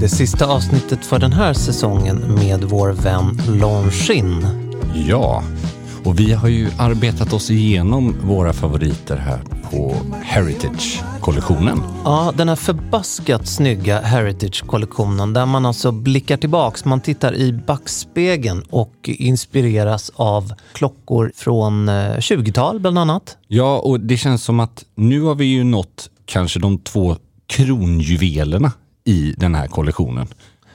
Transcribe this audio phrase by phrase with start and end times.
[0.00, 4.46] Det sista avsnittet för den här säsongen med vår vän Longin.
[5.08, 5.42] Ja,
[6.04, 11.82] och vi har ju arbetat oss igenom våra favoriter här på Heritage-kollektionen.
[12.04, 18.62] Ja, den här förbaskat snygga Heritage-kollektionen där man alltså blickar tillbaks, man tittar i backspegeln
[18.70, 23.36] och inspireras av klockor från eh, 20-tal bland annat.
[23.48, 28.72] Ja, och det känns som att nu har vi ju nått kanske de två kronjuvelerna
[29.08, 30.28] i den här kollektionen.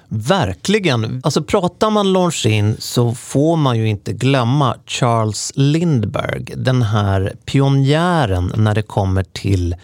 [0.07, 1.21] Verkligen.
[1.23, 8.51] Alltså pratar man Longines så får man ju inte glömma Charles Lindbergh, den här pionjären
[8.55, 9.75] när det kommer till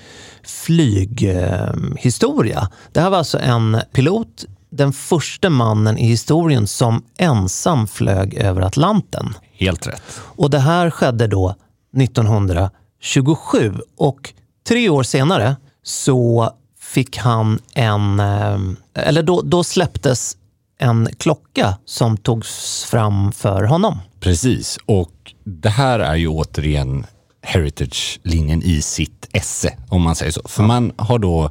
[0.43, 2.69] flyghistoria.
[2.91, 8.61] Det här var alltså en pilot, den första mannen i historien som ensam flög över
[8.61, 9.33] Atlanten.
[9.53, 10.03] Helt rätt.
[10.19, 11.55] Och det här skedde då
[11.97, 14.33] 1927 och
[14.67, 16.53] tre år senare så
[16.89, 18.59] fick han en, eh,
[18.93, 20.37] eller då, då släpptes
[20.79, 23.97] en klocka som togs fram för honom.
[24.19, 27.05] Precis, och det här är ju återigen
[27.41, 30.41] Heritage-linjen i sitt esse, om man säger så.
[30.45, 31.49] För man har då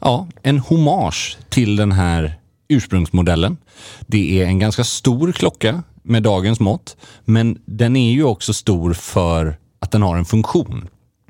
[0.00, 3.56] ja, en hommage till den här ursprungsmodellen.
[4.00, 8.92] Det är en ganska stor klocka med dagens mått, men den är ju också stor
[8.92, 10.88] för att den har en funktion.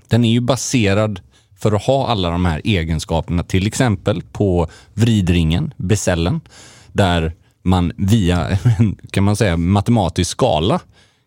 [0.09, 1.21] Den är ju baserad
[1.59, 6.41] för att ha alla de här egenskaperna, till exempel på vridringen, besällen,
[6.93, 8.59] där man via
[9.11, 10.81] kan man säga, matematisk skala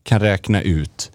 [0.03, 1.11] kan räkna ut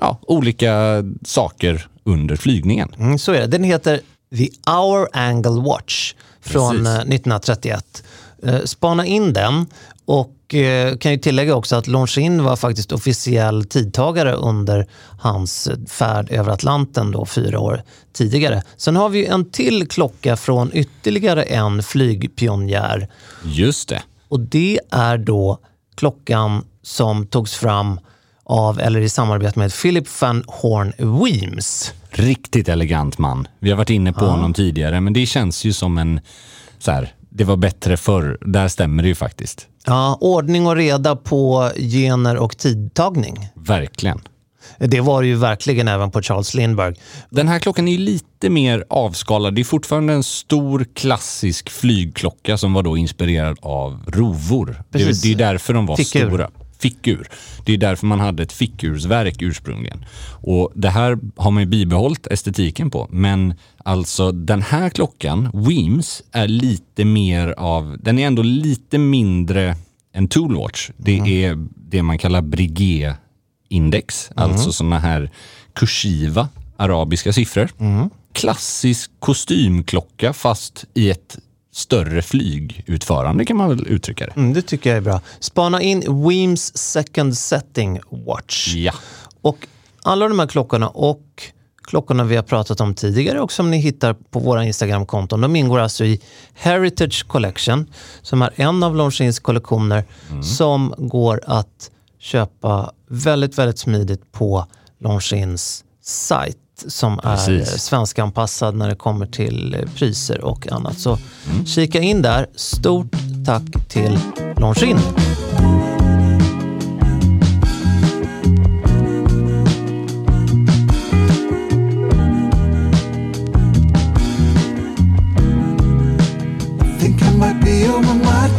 [0.00, 2.88] ja, olika saker under flygningen.
[2.98, 3.46] Mm, så är det.
[3.46, 4.00] Den heter
[4.36, 6.86] The Hour Angle Watch från Precis.
[6.86, 8.04] eh, 1931.
[8.42, 9.66] Eh, Spana in den
[10.04, 14.86] och eh, kan ju tillägga också att Longines var faktiskt officiell tidtagare under
[15.20, 17.82] hans färd över Atlanten då fyra år
[18.12, 18.62] tidigare.
[18.76, 23.08] Sen har vi ju en till klocka från ytterligare en flygpionjär
[23.44, 24.02] Just det.
[24.28, 25.58] och det är då
[25.94, 28.00] klockan som togs fram
[28.44, 30.92] av, eller i samarbete med Philip van Horn
[31.22, 31.92] Weems.
[32.10, 33.48] Riktigt elegant man.
[33.58, 36.20] Vi har varit inne på honom tidigare, men det känns ju som en
[36.78, 38.38] så här, det var bättre förr.
[38.40, 39.66] Där stämmer det ju faktiskt.
[39.86, 43.48] Ja, ordning och reda på gener och tidtagning.
[43.54, 44.20] Verkligen.
[44.78, 47.00] Det var det ju verkligen även på Charles Lindbergh.
[47.30, 49.54] Den här klockan är ju lite mer avskalad.
[49.54, 54.82] Det är fortfarande en stor klassisk flygklocka som var då inspirerad av rovor.
[54.90, 55.22] Det, Precis.
[55.22, 56.26] det är därför de var Fickur.
[56.28, 56.50] stora.
[56.78, 57.28] Fickur.
[57.64, 60.04] Det är därför man hade ett fickursverk ursprungligen.
[60.42, 63.08] Och det här har man ju bibehållit estetiken på.
[63.10, 69.76] Men alltså den här klockan, Weems, är lite mer av, den är ändå lite mindre
[70.12, 70.90] än Toolwatch.
[70.96, 75.30] Det är det man kallar Breguet-index, alltså sådana här
[75.72, 77.68] kursiva arabiska siffror.
[78.32, 81.38] Klassisk kostymklocka fast i ett
[81.78, 84.32] större flygutförande kan man väl uttrycka det.
[84.36, 85.20] Mm, det tycker jag är bra.
[85.40, 88.74] Spana in Weems Second Setting Watch.
[88.74, 88.92] Ja.
[89.40, 89.66] Och
[90.02, 91.22] alla de här klockorna och
[91.82, 95.78] klockorna vi har pratat om tidigare och som ni hittar på våra Instagramkonton, de ingår
[95.78, 96.20] alltså i
[96.54, 97.86] Heritage Collection
[98.22, 100.04] som är en av Longines kollektioner
[100.42, 104.66] som går att köpa väldigt, väldigt smidigt på
[105.00, 106.56] Longines sajt.
[106.88, 107.82] Som är Precis.
[107.82, 110.98] svenskanpassad när det kommer till eh, priser och annat.
[110.98, 111.18] Så
[111.66, 112.46] kika in där.
[112.54, 113.12] Stort
[113.46, 114.18] tack till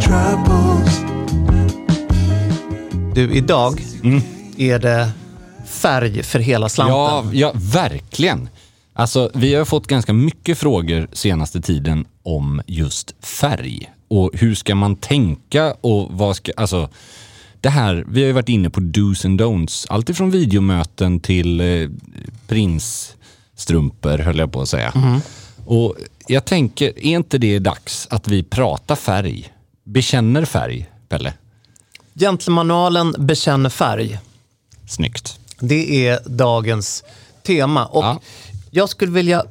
[0.10, 1.02] troubles.
[3.14, 3.82] Du, idag
[4.58, 5.10] är det
[5.70, 6.96] färg för hela slanten.
[6.96, 8.50] Ja, ja, verkligen.
[8.94, 13.92] Alltså, vi har fått ganska mycket frågor senaste tiden om just färg.
[14.08, 16.52] Och hur ska man tänka och vad ska...
[16.58, 16.90] Alltså,
[17.62, 19.86] det här, vi har ju varit inne på dos and don'ts.
[19.90, 21.90] Allt ifrån videomöten till eh,
[22.48, 25.22] prinsstrumpor, höll jag på att säga.
[25.66, 25.96] Och
[26.28, 29.54] jag tänker, är inte det dags att vi pratar färg?
[29.84, 31.34] Bekänner färg, Pelle?
[32.14, 34.20] Gentlemanualen bekänner färg.
[34.88, 35.39] Snyggt.
[35.60, 37.04] Det är dagens
[37.44, 37.86] tema.
[37.86, 38.20] Och Ja.
[38.72, 39.44] Jag skulle vilja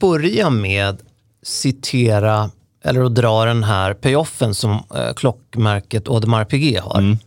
[0.00, 0.98] börja med
[1.42, 2.50] citera,
[2.84, 6.98] eller att dra den här payoffen som eh, klockmärket Audemars PG har.
[6.98, 7.18] Mm.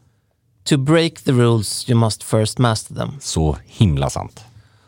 [0.64, 3.12] To break the rules you must first master them.
[3.22, 4.44] Så himla sant.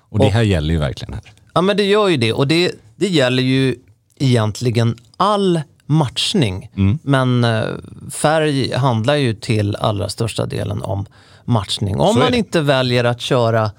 [0.10, 1.24] Och det Och- här gäller ju verkligen här.
[1.54, 3.76] Ja men det gör ju det och det, det gäller ju
[4.16, 6.70] egentligen all matchning.
[6.76, 7.00] Mm.
[7.02, 7.64] Men eh,
[8.12, 11.06] färg handlar ju till allra största delen om
[11.48, 12.00] matchning.
[12.00, 13.72] Om man inte väljer att köra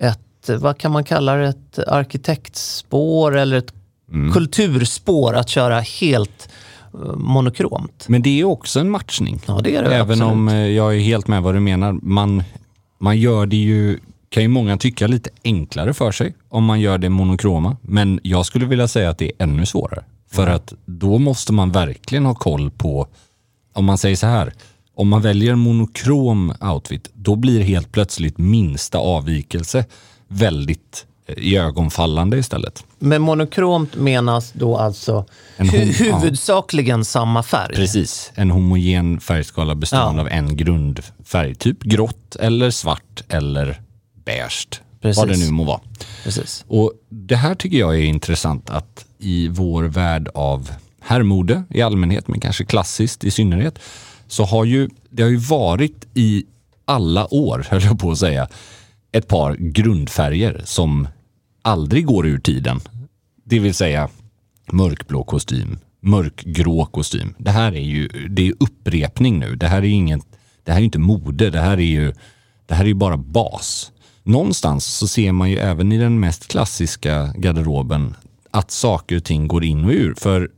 [0.00, 3.72] ett, vad kan man kalla det, ett arkitektspår eller ett
[4.12, 4.32] Mm.
[4.32, 6.48] kulturspår, att köra helt
[6.94, 8.04] eh, monokromt.
[8.08, 9.40] Men det är också en matchning.
[9.46, 10.32] Ja, det är det Även absolut.
[10.32, 11.92] om eh, jag är helt med vad du menar.
[11.92, 12.42] Man,
[12.98, 16.98] man gör det ju, kan ju många tycka, lite enklare för sig om man gör
[16.98, 17.76] det monokroma.
[17.82, 20.04] Men jag skulle vilja säga att det är ännu svårare.
[20.30, 23.06] För att då måste man verkligen ha koll på,
[23.74, 24.52] om man säger så här,
[25.00, 29.84] om man väljer en monokrom outfit, då blir helt plötsligt minsta avvikelse
[30.28, 32.84] väldigt eh, iögonfallande istället.
[32.98, 35.24] Med monokromt menas då alltså
[35.58, 36.18] hu- hom- ja.
[36.18, 37.74] huvudsakligen samma färg.
[37.74, 40.26] Precis, en homogen färgskala bestående Ja.
[40.26, 41.54] av en grundfärg.
[41.54, 43.80] Typ grått eller svart eller
[44.24, 44.68] beige.
[45.02, 45.18] Precis.
[45.18, 45.80] Vad det nu må vara.
[46.24, 46.64] Precis.
[46.68, 50.70] Och Det här tycker jag är intressant att i vår värld av
[51.00, 53.78] herrmode i allmänhet, men kanske klassiskt i synnerhet,
[54.30, 56.44] så har ju det har ju varit i
[56.84, 58.48] alla år, höll jag på att säga,
[59.12, 61.08] ett par grundfärger som
[61.62, 62.80] aldrig går ur tiden.
[63.44, 64.08] Det vill säga
[64.72, 67.34] mörkblå kostym, mörkgrå kostym.
[67.38, 69.56] Det här är ju det är upprepning nu.
[69.56, 70.26] Det här är inget,
[70.64, 71.50] det här är inte mode.
[71.50, 72.12] Det här är ju,
[72.66, 73.92] det här är bara bas.
[74.22, 78.14] Någonstans så ser man ju även i den mest klassiska garderoben
[78.50, 80.14] att saker och ting går in och ur.
[80.14, 80.50] För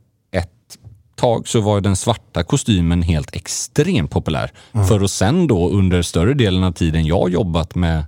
[1.15, 4.51] tag så var den svarta kostymen helt extremt populär.
[4.87, 8.05] För att sen då under större delen av tiden jag jobbat med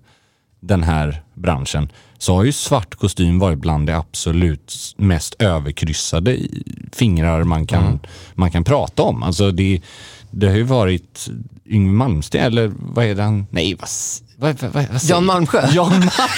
[0.60, 6.38] den här branschen så har ju svart kostym varit bland det absolut mest överkryssade
[6.92, 8.00] fingrar man kan,
[8.34, 9.24] man kan prata om.
[9.24, 9.81] Alltså det,
[10.31, 11.30] det har ju varit
[11.66, 13.48] Yngwie Malmsteen, eller vad är det han?
[13.50, 13.90] Nej, vad,
[14.37, 15.67] vad, vad, vad, Jan Malmsjö?
[15.73, 16.29] Jan Ma-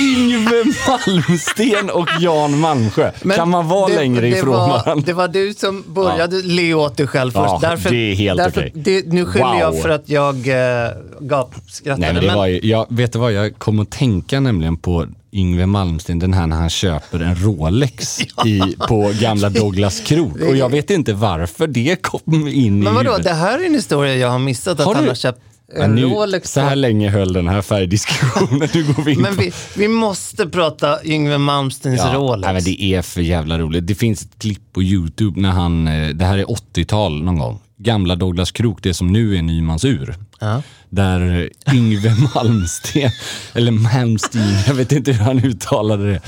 [0.00, 3.10] Yngwie Malmsteen och Jan Malmsjö.
[3.22, 5.02] Men kan man vara det- längre det ifrån var, varandra?
[5.06, 7.88] Det var du som började le åt dig själv Ja, först.
[7.90, 8.72] det är helt därför, okej.
[8.74, 9.60] det, Nu skyller Wow.
[9.60, 10.90] jag för att jag äh,
[11.20, 12.00] gapskrattade.
[12.06, 15.06] Nej, men det var ju, jag, vet du vad, jag kom att tänka nämligen på
[15.32, 20.40] Yngwie Malmsteen, den här när han köper en Rolex i, på gamla Douglas krok.
[20.48, 23.24] Och jag vet inte varför det kom in men i vadå, huvudet.
[23.24, 25.10] det här är en historia jag har missat, att Har han du?
[25.10, 25.40] har köpt
[25.72, 26.52] Men en nu, Rolex.
[26.52, 28.68] så här länge höll den här färgdiskussionen.
[28.74, 32.44] Nu går vi in Men vi, vi måste prata Yngwie Malmsteens Rolex.
[32.44, 33.86] Nej, men det är för jävla roligt.
[33.86, 37.58] Det finns ett klipp på YouTube när han, eh, det här är 80-tal någon gång,
[37.76, 40.14] gamla Douglas krok, det som nu är Nymans ur.
[40.40, 40.62] Ja.
[40.88, 43.10] Där Yngve Malmsten,
[43.52, 46.20] eller Malmsteen, jag vet inte hur han uttalade det,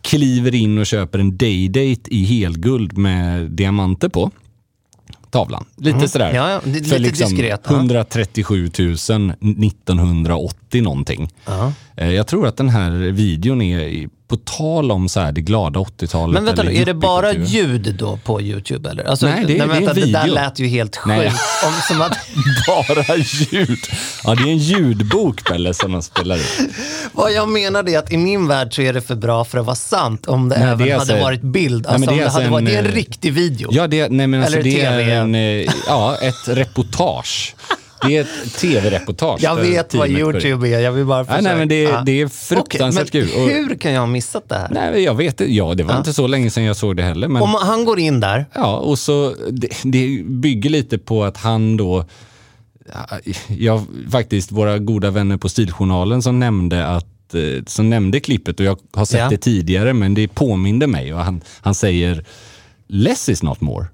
[0.00, 4.30] kliver in och köper en daydate i helguld med diamanter på
[5.32, 5.64] tavlan.
[5.76, 6.30] Lite sådär.
[6.30, 6.36] Mm.
[6.36, 7.74] Ja, ja, är För lite diskret, ja.
[7.74, 11.28] 137 000 1980 någonting.
[11.96, 15.80] Eh, Jag tror att den här videon är på tal om så här det glada
[15.80, 16.34] 80-talet.
[16.34, 19.04] Men vänta nu, är det bara ljud då på YouTube eller?
[19.04, 20.34] Alltså, Nej, det är- men det är en vänta, det där video.
[20.34, 21.30] lät ju helt Nej.
[21.30, 21.42] sjukt.
[21.66, 22.18] Om, som att,
[22.66, 23.78] Bara ljud.
[24.24, 26.70] Ja, det är en ljudbok Pelle som de spelar ut.
[27.12, 29.66] vad jag menar är att i min värld så är det för bra för att
[29.66, 31.82] vara sant om det Nej, även det är hade alltså- varit bild.
[31.86, 33.68] Nej, Alltså men det är det, hade alltså varit, det är en en, riktig video.
[33.72, 35.12] Ja, det, nej, men alltså, Eller det är TV.
[35.12, 37.54] en, eh, ja, ett reportage.
[38.06, 39.40] Det är ett tv-reportage.
[39.42, 40.10] jag vet vad.
[40.10, 41.42] YouTube är, jag vill bara Nej, försöka.
[41.42, 42.02] nej, men det, Ja.
[42.06, 43.42] det är fruktansvärt Okej, kul.
[43.42, 44.68] Och, hur kan jag ha missat det här?
[44.70, 45.40] nej, jag vet.
[45.40, 45.98] Ja, det var Ja.
[45.98, 47.28] inte så länge sedan jag såg det heller.
[47.28, 51.36] Men, Om han går in där, Ja, och så det, det bygger lite på att
[51.36, 52.04] han då,
[53.48, 58.66] ja, faktiskt våra goda vänner på Stiljournalen som nämnde att eh, som nämnde klippet och
[58.66, 59.28] jag har sett Ja.
[59.28, 62.24] det tidigare men det påminde mig och han, han säger
[62.88, 63.86] less is not more,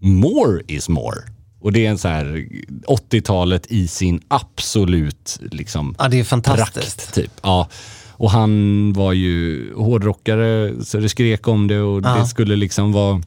[0.00, 1.16] more is more.
[1.60, 2.46] Och det är en så här
[2.86, 6.96] 80-talet i sin absolut liksom Ja, det är fantastiskt.
[6.96, 7.30] prakt, typ.
[7.42, 7.68] Ja.
[8.12, 12.14] Och han var ju hårdrockare så det skrek om det och Ja.
[12.18, 13.22] det skulle liksom vara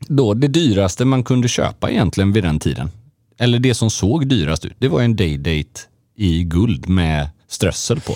[0.00, 2.90] då det dyraste man kunde köpa egentligen vid den tiden.
[3.38, 4.72] Eller det som såg dyrast ut.
[4.78, 5.80] Det var en daydate
[6.16, 8.14] i guld med strössel på.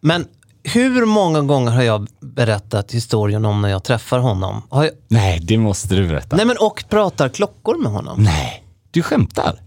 [0.00, 0.24] Men
[0.62, 4.62] hur många gånger har jag berättat historien om när jag träffar honom?
[4.70, 6.36] Jag, Nej, det måste du berätta.
[6.36, 8.22] nej men och pratar klockor med honom.
[8.22, 8.62] Nej,
[8.96, 9.60] du skämtar?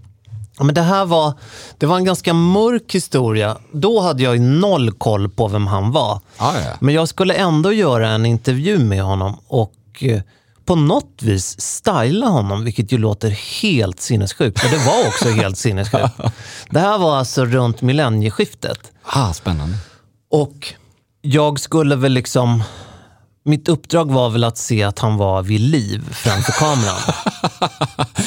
[0.57, 1.33] Ja, men det här var,
[1.77, 3.57] det var en ganska mörk historia.
[3.71, 6.21] Då hade jag noll koll på vem han var.
[6.37, 6.71] Ja, ja.
[6.79, 10.21] Men jag skulle ändå göra en intervju med honom och eh,
[10.65, 13.29] på något vis styla honom, vilket ju låter
[13.61, 14.63] helt sinnessjukt.
[14.63, 16.13] Och det var också helt sinnessjukt.
[16.69, 18.79] Det här var alltså runt millennieskiftet.
[19.03, 19.77] Ah, spännande.
[20.31, 20.73] Och
[21.21, 22.63] jag skulle väl liksom...
[23.45, 27.13] Mitt uppdrag var väl att se att han var vid liv framför kameran.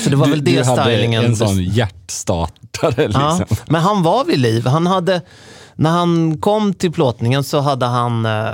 [0.04, 1.25] Så det var väl det du hade stylingen...
[1.25, 3.57] en sån hjärtstartare Ja, liksom.
[3.69, 4.66] men han var vid liv.
[4.66, 5.21] Han hade,
[5.75, 8.26] när han kom till plåtningen så hade han...
[8.26, 8.50] eh,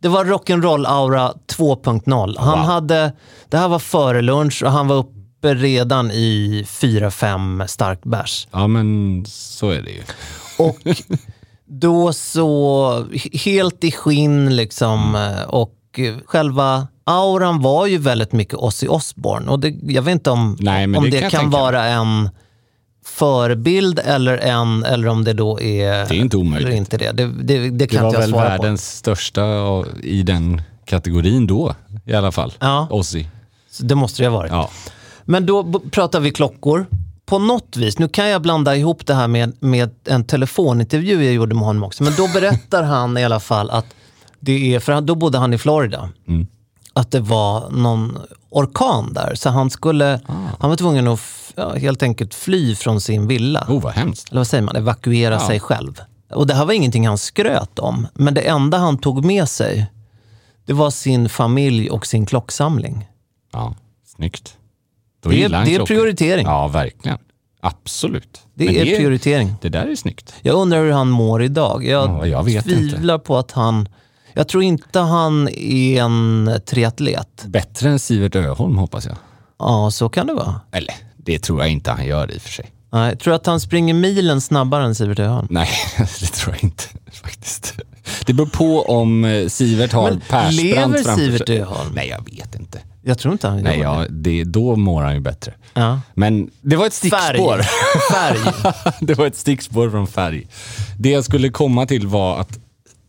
[0.00, 2.34] Det var rock'n'roll-aura 2.0.
[2.38, 2.66] Han Wow.
[2.66, 3.12] hade,
[3.48, 8.48] det här var före lunch och han var uppe redan i 4-5 stark bärs.
[8.52, 10.02] Ja, men så är det ju.
[10.58, 10.78] Och
[11.70, 15.14] då så, he- helt i skinn liksom.
[15.14, 15.42] eh,
[15.98, 19.50] Och själva auran var ju väldigt mycket Ozzy Osbourne.
[19.50, 22.30] Och det, jag vet inte om, Nej, om det det, kan kan vara en
[23.04, 26.08] förebild eller, en, eller om det då är...
[26.08, 26.74] Det är inte omöjligt.
[26.74, 27.12] Inte det.
[27.12, 31.46] Det, det, det Det kan var inte jag väl världens största av- i den kategorin
[31.46, 31.74] då,
[32.04, 32.52] i alla fall.
[32.58, 32.86] Ja.
[32.90, 33.22] Ozzy.
[33.24, 33.28] på.
[33.86, 34.52] Det måste det ha varit.
[34.52, 34.70] Ja.
[35.24, 36.86] Men då pratar vi klockor.
[37.26, 41.34] På något vis, nu kan jag blanda ihop det här med, med en telefonintervju jag
[41.34, 43.86] gjorde med honom också, men då berättar han i alla fall att
[44.40, 46.08] det är, för då bodde han i Florida,
[46.92, 48.18] att det var någon
[48.50, 49.34] orkan där.
[49.34, 50.20] Så han skulle,
[50.58, 51.20] han var tvungen att
[51.56, 53.66] ja, helt enkelt fly från sin villa.
[53.68, 54.28] Oh, vad hemskt.
[54.30, 54.76] Eller vad säger man?
[54.76, 55.46] Evakuera Ja.
[55.46, 56.00] sig själv.
[56.30, 59.86] Och det här var ingenting han skröt om, men det enda han tog med sig,
[60.66, 63.08] det var sin familj och sin klocksamling.
[63.52, 63.74] Ja,
[64.16, 64.56] snyggt.
[65.22, 66.46] Då Det är- det är prioritering.
[66.46, 67.18] Ja, verkligen.
[67.60, 68.40] Absolut.
[68.54, 69.54] Det Men är prioritering.
[69.60, 70.34] Det där är snyggt.
[70.42, 71.84] Jag undrar hur han mår idag.
[71.86, 73.88] Jag, Ja, jag tvivlar på att han...
[74.38, 77.44] Jag tror inte han är en triatlet.
[77.46, 79.16] Bättre än Sivert Öholm hoppas jag.
[79.58, 80.60] Ja, så kan det vara.
[80.72, 82.70] Eller, det tror jag inte han gör i och för sig.
[82.92, 85.46] Nej, tror att han springer milen snabbare än Sivert Öholm.
[85.50, 85.68] Nej,
[85.98, 87.74] det tror jag inte faktiskt.
[88.26, 91.48] Det beror på om eh, Sivert har Men Persbrandt lever framför Sivert.
[91.48, 91.90] Öholm?
[91.94, 92.78] Nej, jag vet inte.
[93.02, 95.52] Jag tror inte han Nej, ja, det, då mår han ju bättre.
[95.74, 96.00] Ja.
[96.14, 97.62] Men det var ett stickspår.
[97.62, 98.34] Färg.
[98.34, 98.94] Färg.
[99.06, 100.46] det var ett stickspår från färg.
[100.98, 102.58] Det jag skulle komma till var att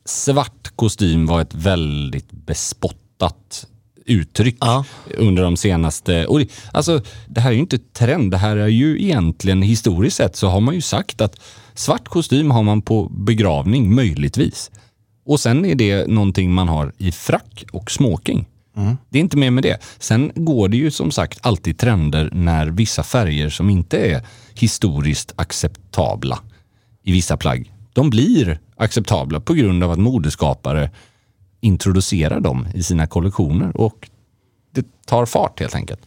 [0.09, 3.67] svart kostym var ett väldigt bespottat
[4.05, 4.85] uttryck Ja.
[5.17, 6.25] under de senaste...
[6.25, 8.31] Och det, alltså, det här är ju inte trend.
[8.31, 11.39] Det här är ju egentligen historiskt sett så har man ju sagt att
[11.73, 14.71] svart kostym har man på begravning möjligtvis.
[15.25, 18.47] Och sen är det någonting man har i frack och smoking.
[19.09, 19.77] Det är inte mer med det.
[19.99, 24.21] Sen går det ju som sagt alltid trender när vissa färger som inte är
[24.53, 26.39] historiskt acceptabla
[27.03, 30.89] i vissa plagg, de blir acceptabla på grund av att modeskapare
[31.62, 34.10] introducerar dem i sina kollektioner och
[34.72, 36.00] det tar fart helt enkelt.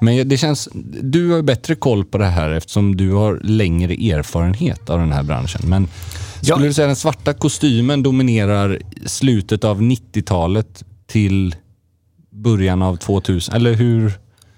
[0.00, 0.68] Men det känns,
[1.02, 5.22] du har bättre koll på det här eftersom du har längre erfarenhet av den här
[5.22, 5.60] branschen.
[5.64, 5.88] Men
[6.42, 6.68] skulle Ja.
[6.68, 11.54] du säga den svarta kostymen dominerar slutet av 90-talet till
[12.30, 13.54] början av 2000?
[13.54, 14.12] Eller hur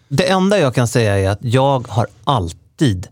[0.08, 3.08] Det enda jag kan säga är att jag har alltid,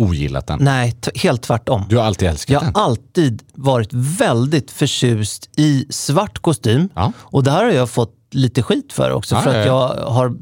[0.00, 0.58] ogillat den?
[0.62, 1.84] nej, helt tvärtom.
[1.88, 2.72] Du har alltid älskat Jag den?
[2.74, 6.88] har alltid varit väldigt förtjust i svart kostym.
[6.94, 7.12] Ja.
[7.18, 9.34] Och det här har jag fått lite skit för också.
[9.34, 9.96] Ja, för att ja.
[9.96, 10.34] jag har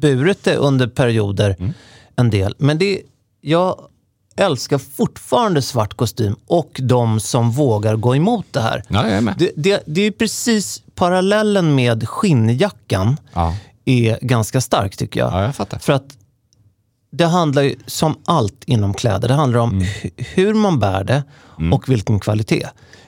[0.00, 1.72] burit det under perioder Mm.
[2.16, 2.54] en del.
[2.58, 3.00] Men det,
[3.40, 3.80] jag
[4.36, 8.82] älskar fortfarande svart kostym och de som vågar gå emot det här.
[8.88, 9.34] Ja, jag är med.
[9.38, 13.56] Det, det, det är precis parallellen med skinnjackan Ja.
[13.84, 15.32] är ganska stark tycker jag.
[15.32, 15.78] ja, jag fattar.
[15.78, 16.15] För att
[17.12, 19.28] det handlar ju som allt inom kläder.
[19.28, 19.82] Det handlar om Mm.
[19.86, 21.22] hu- hur man bär det
[21.72, 22.66] och vilken kvalitet.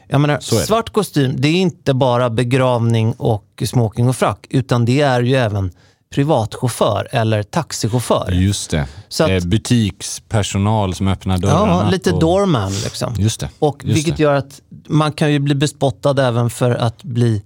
[0.09, 5.01] Jag menar, svart kostym, det är inte bara begravning och smoking och frack, utan det
[5.01, 5.71] är ju även
[6.15, 8.31] privatchaufför eller taxichaufför.
[8.33, 8.87] Just det.
[9.09, 11.73] Så att- Eh, Butikspersonal som öppnar dörrarna.
[11.85, 13.15] Ja, lite och- doorman liksom.
[13.19, 13.49] Just det.
[13.59, 14.23] Och just vilket det.
[14.23, 17.43] gör att man kan ju bli bespottad även för att bli,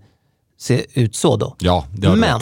[0.61, 1.57] se ut så då.
[1.59, 2.21] Ja, det har du.
[2.21, 2.41] Men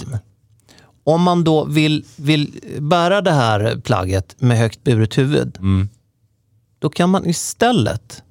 [1.11, 5.89] om man då vill, vill bära det här plagget med högt buret huvud, Mm.
[6.79, 8.23] då kan man istället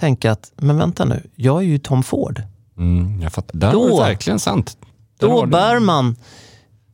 [0.00, 2.42] tänka att, men vänta nu, jag är ju Tom Ford.
[2.78, 3.58] Mm, jag fattar.
[3.58, 4.76] Där Då- var det verkligen sant.
[5.18, 6.16] Där Då bär man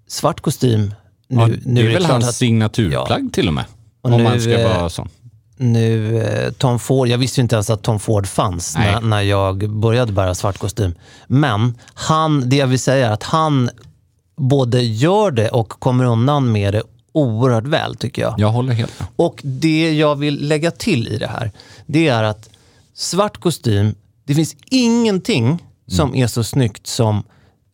[0.08, 0.94] svart kostym.
[1.28, 3.64] Nu, ja, nu det är väl hans att- signaturplagg till och med.
[4.02, 5.08] Och om nu, man ska eh, vara sån.
[5.56, 9.20] nu eh, Tom Ford, jag visste ju inte ens att Tom Ford fanns när, när
[9.20, 10.94] jag började bära svart kostym.
[11.26, 13.70] Men han, det jag vill säga är att han
[14.36, 18.34] både gör det och kommer undan med det oerhört väl tycker jag.
[18.38, 19.08] Jag håller helt med.
[19.16, 21.50] Och det jag vill lägga till i det här,
[21.86, 22.50] det är att
[22.94, 27.22] svart kostym, det finns ingenting som är så snyggt som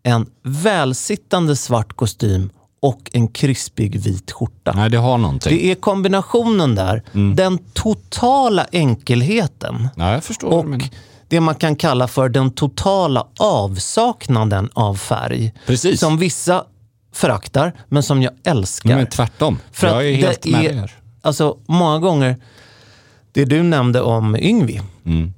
[0.02, 2.50] en välsittande svart kostym
[2.82, 4.72] och en krispig vit skjorta.
[4.72, 5.56] Nej, det har någonting.
[5.56, 7.02] Det är kombinationen där,
[7.36, 10.88] den totala enkelheten Ja, jag förstår och menar.
[11.30, 15.52] Det man kan kalla för den totala avsaknaden av färg.
[15.66, 16.00] Precis.
[16.00, 16.64] Som vissa
[17.12, 18.96] föraktar, men som jag älskar.
[18.96, 19.58] Men tvärtom.
[19.72, 20.94] För jag är helt med är- här.
[21.22, 22.36] Alltså många gånger,
[23.32, 25.32] det du nämnde om Yngvi, Mm.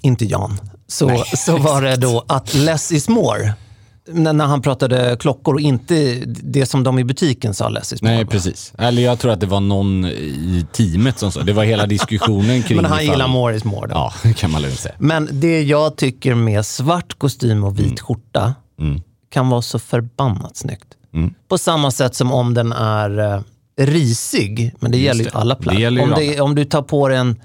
[0.00, 3.52] inte Jan, så, så var det då att less is more.
[4.08, 8.14] När, han pratade klockor och inte det som de i butiken sa less is more.
[8.14, 8.72] Nej, precis.
[8.78, 12.62] Eller jag tror att det var någon i teamet som sa Det var hela diskussionen
[12.68, 13.86] kring Men han gillar more is more.
[13.88, 13.94] Då.
[13.94, 14.94] Ja, det kan man lugnt säga.
[14.98, 17.96] Men det jag tycker med svart kostym och vit Mm.
[17.96, 18.54] skjorta
[19.30, 20.88] kan vara så förbannat snyggt.
[21.14, 21.34] Mm.
[21.48, 23.40] På samma sätt som om den är eh,
[23.86, 25.36] risig, men det gäller ju det.
[25.38, 26.00] alla plagg.
[26.02, 27.40] Om, det, om du tar på dig en,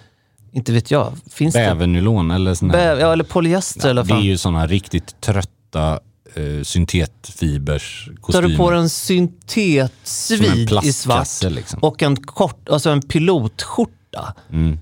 [0.52, 1.60] inte vet jag, finns det?
[1.60, 2.96] Bävernylon eller sån här.
[2.96, 4.24] Bä, ja, eller polyester eller Det är fan.
[4.24, 6.00] ju såna riktigt trötta
[6.36, 8.48] eh, syntetfibers Tar kostymer.
[8.48, 11.80] du på dig en syntetsvid i svart liksom.
[11.80, 14.34] och en kort, alltså en pilotskjorta.
[14.52, 14.80] Mm.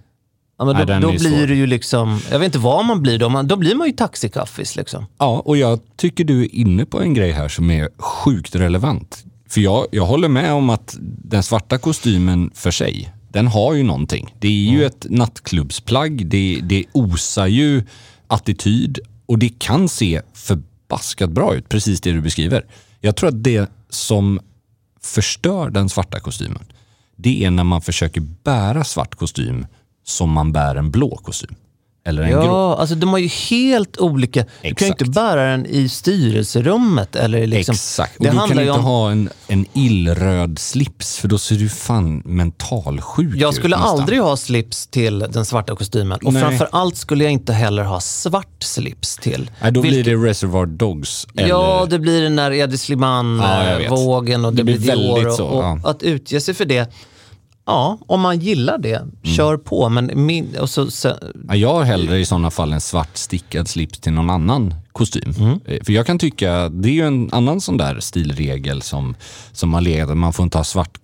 [0.57, 3.01] Ja, men Nej, då den då blir det ju liksom, jag vet inte vad man
[3.01, 5.05] blir då, man, då blir man ju taxikaffis liksom.
[5.17, 9.23] Ja, och jag tycker du är inne på en grej här som är sjukt relevant.
[9.49, 13.83] För jag, jag håller med om att den svarta kostymen för sig, den har ju
[13.83, 14.35] någonting.
[14.39, 17.83] Det är ju ett nattklubbsplagg, det, det osar ju
[18.27, 20.21] attityd och det kan se
[20.87, 22.65] förbaskat bra ut, precis det du beskriver.
[22.99, 24.39] Jag tror att det som
[25.01, 26.65] förstör den svarta kostymen,
[27.15, 29.67] det är när man försöker bära svart kostym
[30.03, 31.55] som man bär en blå kostym.
[32.07, 32.41] Eller en grå.
[32.45, 34.39] Ja, alltså de har ju helt olika...
[34.39, 35.01] Du kan ju Exakt.
[35.01, 37.15] inte bära den i styrelserummet.
[37.15, 38.17] Eller liksom, Exakt.
[38.19, 41.69] Och det du kan inte om, ha en, en illröd slips för då ser du
[41.69, 43.99] fan mentalsjuk jag ut skulle nästan.
[43.99, 46.19] aldrig ha slips till den svarta kostymen.
[46.25, 46.41] Och Nej.
[46.41, 49.49] framför allt skulle jag inte heller ha svart slips till.
[49.61, 51.27] Nej, då Vilket- blir det Reservoir Dogs.
[51.37, 51.49] Eller...
[51.49, 52.79] Ja, det blir den där Edi Ja, jag vet.
[52.79, 55.13] Sliman-vågen och det, Det blir blir Dior.
[55.15, 55.79] väldigt Och, så, och ja.
[55.83, 56.91] Att utge sig för det,
[57.65, 59.11] ja, om man gillar det, Mm.
[59.35, 59.89] kör på.
[59.89, 61.13] Men min, och så, så,
[61.47, 65.33] Ja, jag har hellre i sådana fall en svart stickad slips till någon annan kostym.
[65.39, 65.59] Mm.
[65.65, 69.15] Eh, För jag kan tycka, det är ju en annan sån där stilregel som,
[69.51, 70.97] som har legat, man får inte ha svart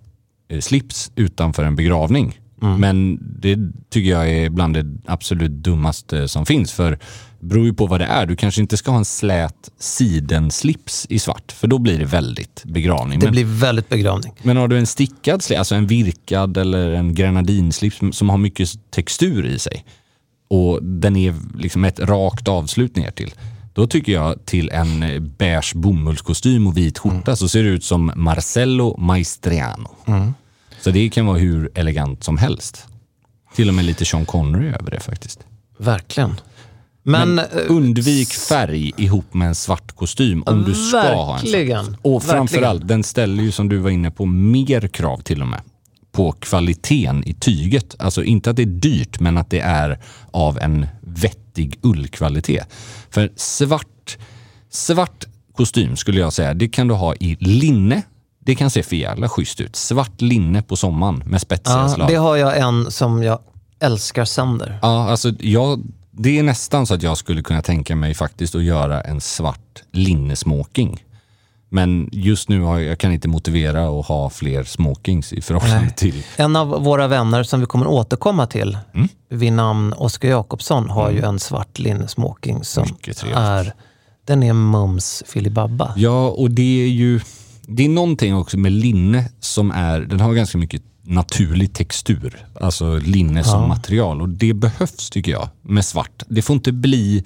[0.50, 2.39] eh, slips utanför en begravning.
[2.62, 2.80] Mm.
[2.80, 3.58] Men det
[3.89, 6.71] tycker jag är bland det absolut dummaste som finns.
[6.71, 7.00] För
[7.41, 8.25] beror ju på vad det är.
[8.25, 12.63] Du kanske inte ska ha en slät sidenslips i svart, för då blir det väldigt
[12.65, 13.19] begravning.
[13.19, 14.34] det Men- blir väldigt begravning.
[14.43, 18.69] men har du en stickad slips, alltså en virkad eller en grenadinslips som har mycket
[18.91, 19.86] textur i sig
[20.49, 23.34] och den är liksom ett rakt avslut ner till.
[23.73, 27.84] Då tycker jag till en eh, beige bomullskostym och vit skjorta så ser det ut
[27.84, 29.89] som Marcello Maestriano.
[30.82, 32.86] Så det kan vara hur elegant som helst.
[33.56, 35.39] Till och med lite Sean Connery över det faktiskt.
[35.77, 36.36] Verkligen.
[37.03, 41.47] Men, Men eh, undvik färg ihop med en svart kostym om du ska ha en
[41.47, 41.99] svart.
[42.01, 45.61] Och framförallt, den ställer ju som du var inne på mer krav till och med
[46.11, 47.95] på kvaliteten i tyget.
[47.99, 49.99] Alltså inte att det är dyrt, men att det är
[50.31, 52.73] av en vettig ullkvalitet.
[53.09, 54.17] För svart,
[54.69, 58.01] svart kostym skulle jag säga, det kan du ha i linne.
[58.45, 59.75] Det kan se för jävla schysst ut.
[59.75, 62.07] Svart linne på sommaren med spetsiga ja, slag.
[62.07, 63.39] det har jag en som jag
[63.79, 64.79] älskar sönder.
[64.81, 65.81] Ja, alltså jag,
[66.12, 69.84] det är nästan så att jag skulle kunna tänka mig faktiskt att göra en svart
[69.91, 71.04] linnesmoking.
[71.74, 75.82] Men just nu har jag, jag kan inte motivera att ha fler smokings i förhållande
[75.82, 75.93] Nej.
[75.95, 76.24] till...
[76.38, 79.08] En av våra vänner som vi kommer återkomma till Mm.
[79.30, 82.86] vid namn Oskar Jakobsson har ju en svart linnesmoking som
[83.34, 83.74] är,
[84.26, 85.93] den är mums filibabba.
[85.95, 87.19] Ja, och det är ju...
[87.62, 90.00] Det är någonting också med linne som är...
[90.00, 92.45] Den har ganska mycket naturlig textur.
[92.61, 94.21] Alltså linne som material.
[94.21, 96.23] Och det behövs tycker jag med svart.
[96.27, 97.23] Det får inte bli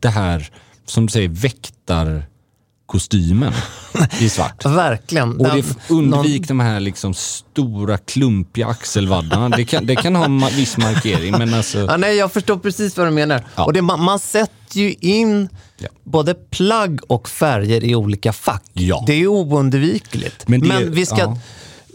[0.00, 0.50] det här,
[0.86, 3.52] som du säger, väktarkostymen
[4.20, 4.60] i svart.
[4.64, 5.40] Verkligen.
[5.40, 5.46] Och
[5.88, 9.48] undvik de här liksom stora klumpiga axelvaddarna.
[9.48, 11.78] Det kan, det kan ha en ma- viss markering, men alltså...
[11.78, 13.44] Ja, nej, jag förstår precis vad du menar.
[13.56, 13.64] Ja.
[13.64, 15.48] Och det, man, man sätter ju in
[15.80, 15.88] Ja.
[16.04, 18.64] både plagg och färger i olika fack.
[18.72, 19.04] Ja.
[19.06, 20.48] Det är oundvikligt.
[20.48, 21.38] Men Men, det- vi ska ja.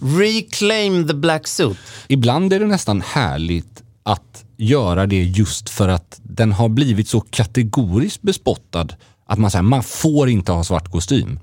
[0.02, 1.78] Reclaim the black suit.
[2.08, 7.22] Ibland är det nästan härligt att göra det just för att den har blivit så
[7.22, 8.88] kategoriskt bespottad
[9.26, 11.40] att man säger man får inte ha svart kostym.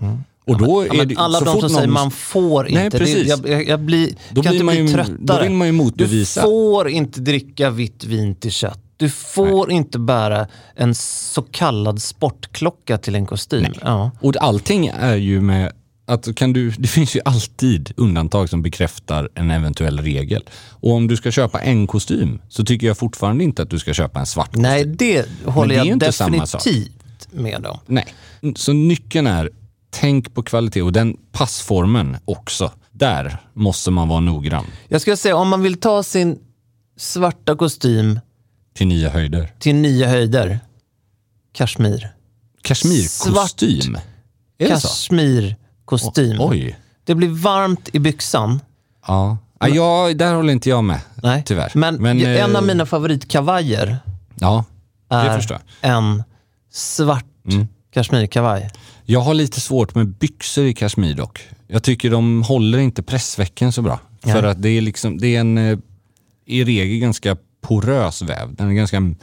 [0.46, 0.86] Och då Mm.
[0.88, 2.80] Ja, är men det, alla så de fort som säger någon- man får inte.
[2.80, 3.28] Nej, det, precis.
[3.28, 5.16] jag, jag, jag blir, Då kan blir inte man bli ju- tröttare.
[5.20, 6.40] då vill man ju motbevisa.
[6.40, 8.78] Du får inte dricka vitt vin till kött.
[8.96, 13.66] Du får inte bära en så kallad sportklocka till en kostym.
[13.82, 14.10] Ja.
[14.20, 15.72] Och allting är ju med
[16.10, 20.42] att kan du, det finns ju alltid undantag som bekräftar en eventuell regel.
[20.70, 23.94] Och om du ska köpa en kostym så tycker jag fortfarande inte att du ska
[23.94, 24.62] köpa en svart kostym.
[24.62, 27.78] Nej, det håller det jag definitivt med om.
[27.86, 28.06] Nej.
[28.56, 29.50] Så nyckeln är,
[29.90, 32.72] tänk på kvalitet och den passformen också.
[32.92, 36.38] Där måste man vara noggrann Jag skulle säga om man vill ta sin
[36.96, 38.20] svarta kostym
[38.74, 39.52] till nya höjder.
[39.58, 40.60] till nya höjder,
[41.52, 42.12] kashmir.
[42.62, 43.98] Kashmirkostym.
[44.58, 44.80] Är det
[45.98, 46.10] så?
[46.10, 46.36] Kashmirkostym.
[46.40, 46.78] Oj.
[47.04, 48.60] Det blir varmt i byxan.
[49.06, 49.38] Ja.
[49.60, 51.00] ja jag, där håller inte jag med.
[51.14, 51.42] Nej.
[51.46, 51.72] Tyvärr.
[51.74, 53.98] Men, Men, en av eh, mina favoritkavajer
[54.34, 54.64] Ja,
[55.08, 56.22] är en
[56.72, 57.66] svart Mm.
[57.92, 58.70] kashmirkavaj.
[59.04, 61.40] Jag har lite svårt med byxor i kashmir dock.
[61.66, 64.00] Jag tycker de håller inte pressvecken så bra.
[64.22, 64.34] Nej.
[64.34, 65.78] För att det är liksom, det är en eh,
[66.46, 68.54] i regel ganska porös väv.
[68.54, 69.14] Den är ganska,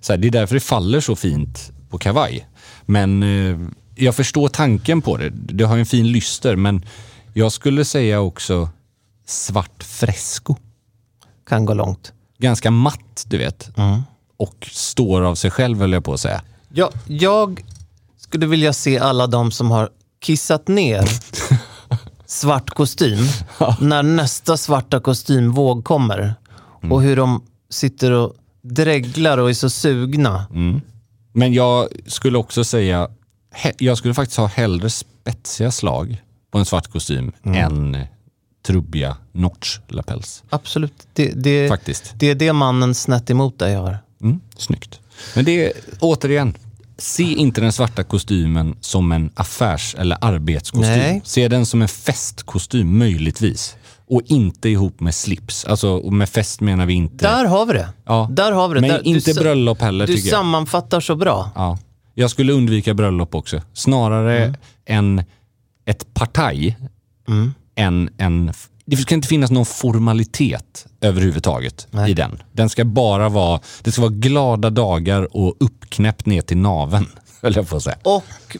[0.00, 2.48] så här, det är därför det faller så fint på kavaj.
[2.86, 3.58] Men eh,
[4.00, 5.30] jag förstår tanken på det.
[5.30, 6.84] Det har en fin lyster men
[7.34, 8.68] jag skulle säga också
[9.26, 10.56] svart fresco.
[11.48, 12.12] Kan gå långt.
[12.38, 13.76] Ganska matt du vet.
[13.76, 14.02] Mm.
[14.36, 16.42] Och står av sig själv höll jag på att säga.
[16.68, 17.64] Jag, jag
[18.18, 21.04] skulle vilja se alla de som har kissat ner
[22.26, 23.18] svart kostym
[23.80, 26.34] när nästa svarta kostymvåg kommer.
[26.82, 26.92] Mm.
[26.92, 30.46] Och hur de sitter och dreglar och är så sugna.
[30.50, 30.80] Mm.
[31.32, 33.08] Men jag skulle också säga,
[33.78, 37.96] jag skulle faktiskt ha hellre spetsiga slag på en svart kostym än
[38.66, 40.42] trubbiga notch lapels.
[40.50, 41.06] Absolut.
[41.12, 42.12] Det, det, Faktiskt.
[42.16, 43.98] det är det mannen snett emot dig har.
[44.22, 45.00] Mm, snyggt.
[45.34, 46.54] Men det är återigen,
[46.98, 50.98] se inte den svarta kostymen som en affärs eller arbetskostym.
[50.98, 51.20] Nej.
[51.24, 53.76] Se den som en festkostym möjligtvis.
[54.08, 55.64] Och inte ihop med slips.
[55.64, 57.24] Alltså och med fest menar vi inte...
[57.26, 57.88] Där har vi det.
[58.04, 58.28] Ja.
[58.30, 58.80] Där har vi det.
[58.80, 60.36] Men Där, inte sa- bröllop heller Du tycker jag.
[60.38, 61.50] sammanfattar så bra.
[61.54, 61.78] Ja.
[62.14, 63.60] Jag skulle undvika bröllop också.
[63.72, 64.56] Snarare Mm.
[64.86, 65.24] än
[65.86, 66.76] ett partaj
[67.28, 67.54] Mm.
[67.76, 68.52] än en...
[68.86, 72.10] Det ska inte finnas någon formalitet överhuvudtaget Nej.
[72.10, 72.42] i den.
[72.52, 73.60] Den ska bara vara...
[73.82, 77.06] Det ska vara glada dagar och uppknäppt ner till naven,
[77.42, 77.96] höll jag på att säga.
[78.04, 78.56] Och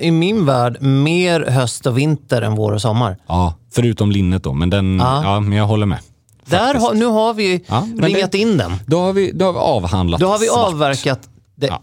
[0.00, 3.16] i min värld, mer höst och vinter än vår och sommar.
[3.26, 4.98] Ja, förutom linnet då, men den...
[4.98, 5.22] Ja.
[5.24, 5.98] Ja, men jag håller med.
[6.44, 8.72] Där har, nu har vi Ja, ringat det- in den.
[8.86, 10.68] Då har vi, då har vi avhandlat Då har vi svart.
[10.68, 11.82] avverkat det Ja.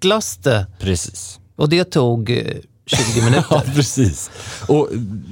[0.00, 1.40] Enklaste Precis.
[1.56, 2.36] och det tog eh,
[2.86, 3.44] 20 minuter.
[3.50, 4.30] Ja, precis.
[4.68, 4.88] Och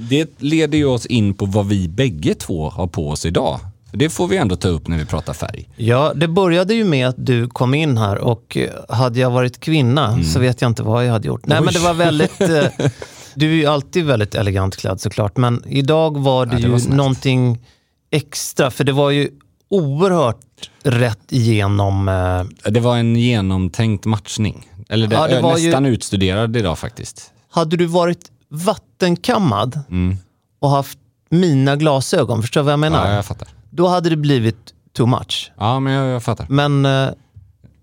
[0.09, 3.59] det leder ju oss in på vad vi bägge två har på oss idag.
[3.91, 5.69] Det får vi ändå ta upp när vi pratar färg.
[5.75, 9.59] Ja, det började ju med att du kom in här och eh, hade jag varit
[9.59, 11.45] kvinna så vet jag inte vad jag hade gjort.
[11.45, 11.67] Nej, Mm.
[11.67, 11.73] Oj.
[11.73, 12.41] men det var väldigt...
[12.81, 12.89] Eh,
[13.37, 16.69] du är ju alltid väldigt elegant klädd såklart, men idag var det, Ja, det ju
[16.89, 17.59] var någonting
[18.11, 19.29] extra, för det var ju
[19.69, 22.07] oerhört rätt igenom.
[22.09, 24.69] Eh, Det var en genomtänkt matchning.
[24.89, 27.31] Eller det, Ja, det var ju- nästan utstuderad idag faktiskt.
[27.51, 29.79] hade du varit vattenkammad
[30.59, 30.97] och haft
[31.29, 32.99] mina glasögon, förstår du vad jag menar?
[32.99, 33.09] Mm.
[33.09, 33.47] Ja, jag fattar.
[33.69, 34.57] Då hade det blivit
[34.93, 35.51] too much.
[35.57, 36.45] Ja, men jag, jag fattar.
[36.49, 37.09] Men, eh,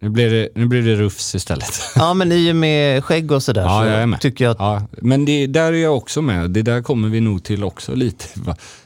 [0.00, 1.80] Nu blir, det, nu blir det rufs istället.
[1.96, 4.20] ja, men i och med skägg och sådär Ja, så jag är med.
[4.20, 6.50] tycker jag att Ja, men det, där är jag också med.
[6.50, 8.24] Det där kommer vi nog till också lite.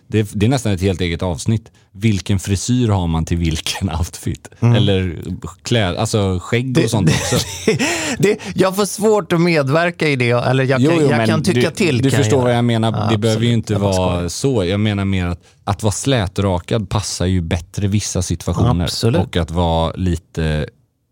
[0.08, 1.72] Det, det är nästan ett helt eget avsnitt.
[1.92, 4.48] Vilken frisyr har man till vilken outfit?
[4.60, 4.74] Mm.
[4.74, 5.18] Eller
[5.62, 7.36] kläd, alltså skägg och sånt också.
[8.18, 11.70] det, jag får svårt att medverka i det, eller jag kan, jag men kan tycka
[11.70, 12.02] du, till.
[12.02, 12.44] Du kan förstår jag.
[12.44, 12.92] vad jag menar.
[12.92, 13.20] Ja, det absolut.
[13.20, 14.64] behöver ju inte Jag vara så.
[14.64, 18.84] Jag menar mer att, att vara slätrakad passar ju bättre vissa situationer.
[18.84, 19.20] Absolut.
[19.20, 20.68] Och att vara lite,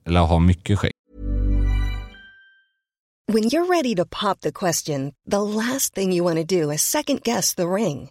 [0.07, 0.93] eller ha mycket skägg.
[3.33, 6.83] When you're ready to pop the question, the last thing you want to do is
[6.83, 8.11] second guess the ring.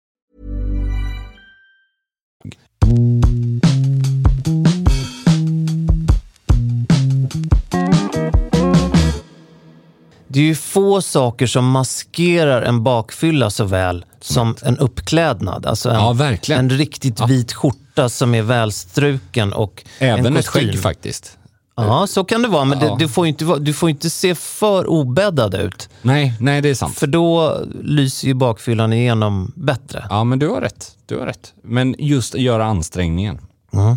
[10.27, 15.65] Det är ju få saker som maskerar en bakfylla så väl som en uppklädnad.
[15.65, 16.59] Alltså en, Ja, verkligen.
[16.59, 20.67] en riktigt vit skjorta som är välstruken och Även en ett kostym.
[20.69, 21.37] skägg faktiskt.
[21.87, 22.65] Ja, så kan det vara.
[22.65, 22.95] Men Ja.
[22.95, 25.89] det, du, får inte, du får inte se för obäddad ut.
[26.01, 26.95] Nej, nej det är sant.
[26.97, 30.05] För då lyser ju bakfyllan igenom bättre.
[30.09, 30.91] Ja, men du har rätt.
[31.05, 31.53] Du har rätt.
[31.63, 33.39] Men just att göra ansträngningen.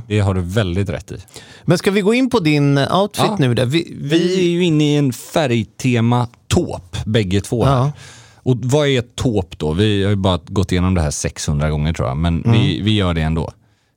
[0.09, 1.17] Det har du väldigt rätt i.
[1.65, 3.37] Men ska vi gå in på din outfit Ja.
[3.39, 3.55] nu?
[3.55, 3.67] Där?
[3.67, 7.65] Vi, Vi är ju inne i en färgtema tåp, bägge två.
[7.65, 7.73] Här.
[7.77, 7.93] Ja.
[8.37, 9.73] Och vad är tåp då?
[9.73, 12.85] Vi har ju bara gått igenom det här 600 gånger tror jag, men vi, Mm.
[12.85, 13.51] vi gör det ändå.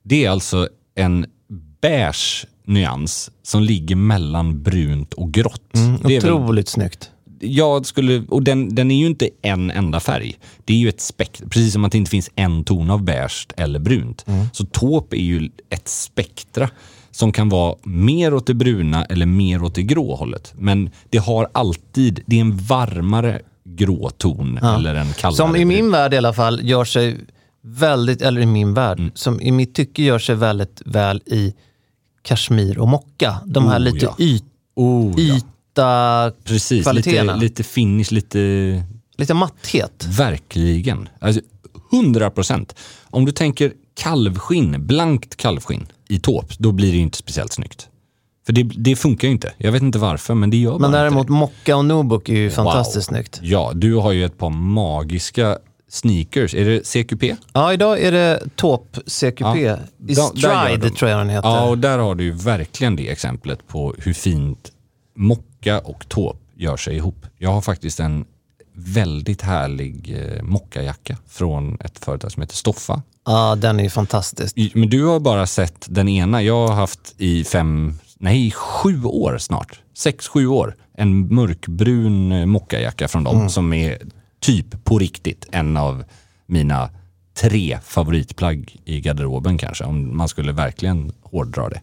[0.04, 1.26] Det är alltså en
[1.82, 5.62] beige nyans som ligger mellan brunt och grått.
[6.04, 7.10] det är väl, Otroligt snyggt.
[7.40, 10.34] jag skulle, och den, den är ju inte en enda färg.
[10.64, 13.46] Det är ju ett spektrum, precis som att det inte finns en ton av beige
[13.56, 14.24] eller brunt.
[14.52, 16.70] Så taupe är ju ett spektra
[17.10, 20.54] som kan vara mer åt det bruna eller mer åt det grå hållet.
[20.58, 25.36] Men det har alltid, det är en varmare grå ton eller en kallare.
[25.36, 25.68] Som i brun.
[25.68, 27.16] min värld i alla fall gör sig
[27.62, 29.10] väldigt, eller i min värld, Mm.
[29.14, 31.54] som i mitt tycke gör sig väldigt väl i
[32.28, 33.40] kashmir och mocka.
[33.46, 34.14] De här Oh, lite ja.
[34.18, 35.36] yt, Oh, ja.
[35.36, 37.36] yta Precis, lite, kvaliteterna.
[37.36, 38.38] lite finish, lite
[39.16, 40.06] Lite matthet.
[40.08, 41.08] Verkligen.
[41.18, 41.40] Alltså,
[41.92, 42.74] 100 procent.
[43.10, 47.88] Om du tänker kalvskinn, blankt kalvskinn i taupe, då blir det inte speciellt snyggt.
[48.46, 49.52] För det, det funkar ju inte.
[49.58, 51.32] Jag vet inte varför, men det gör Men inte däremot det.
[51.32, 53.14] mocka och nubuk är ju fantastiskt Wow.
[53.16, 53.40] snyggt.
[53.42, 55.58] Ja, du har ju ett par magiska
[55.88, 56.54] sneakers.
[56.54, 57.36] Är det CQP?
[57.52, 59.40] Ja, idag är det taupe CQP.
[59.40, 59.76] Ja.
[60.08, 60.90] I Stride de.
[60.90, 61.48] tror jag den heter.
[61.48, 64.72] Ja, och där har du ju verkligen det exemplet på hur fint
[65.16, 67.26] mocka och taupe gör sig ihop.
[67.38, 68.24] Jag har faktiskt en
[68.74, 73.02] väldigt härlig eh, mockajacka från ett företag som heter Stoffa.
[73.26, 74.56] Ja, den är ju fantastisk.
[74.74, 76.42] Men du har bara sett den ena.
[76.42, 79.80] Jag har haft i fem, nej sju år snart.
[79.96, 80.76] Sex, sju år.
[80.94, 83.48] En mörkbrun eh, mockajacka från dem Mm.
[83.48, 83.98] som är
[84.40, 86.04] typ på riktigt en av
[86.46, 86.90] mina
[87.40, 89.84] tre favoritplagg i garderoben kanske.
[89.84, 91.80] Om man skulle verkligen hårdra det.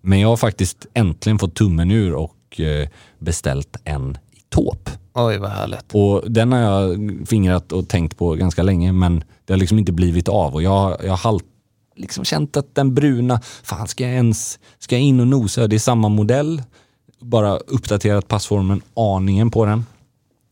[0.00, 4.90] Men jag har faktiskt äntligen fått tummen ur och eh, beställt en i taupe.
[5.14, 5.94] Oj, vad härligt.
[5.94, 9.92] Och den har jag fingrat och tänkt på ganska länge men det har liksom inte
[9.92, 11.44] blivit av och jag, jag har halt,
[11.96, 15.66] liksom känt att den bruna, fan ska jag ens, ska jag in och nosa?
[15.66, 16.62] Det är samma modell,
[17.20, 19.86] bara uppdaterat passformen aningen på den.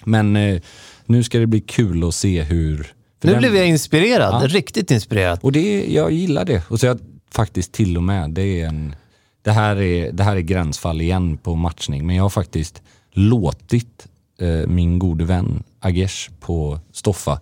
[0.04, 0.60] Men eh,
[1.06, 2.94] nu ska det bli kul att se hur...
[3.22, 4.42] Nu den- blev jag inspirerad.
[4.42, 4.46] Ja.
[4.48, 5.38] Riktigt inspirerad.
[5.42, 6.62] och det, jag gillar det.
[6.70, 6.98] Och så jag
[7.30, 8.94] faktiskt till och med, det är en,
[9.42, 14.06] det här är, det här är gränsfall igen på matchning, men jag har faktiskt låtit
[14.40, 17.40] eh, min gode vän Agesh på Stoffa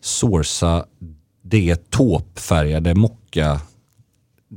[0.00, 0.84] sourca
[1.42, 3.60] det tåpfärgade mocka,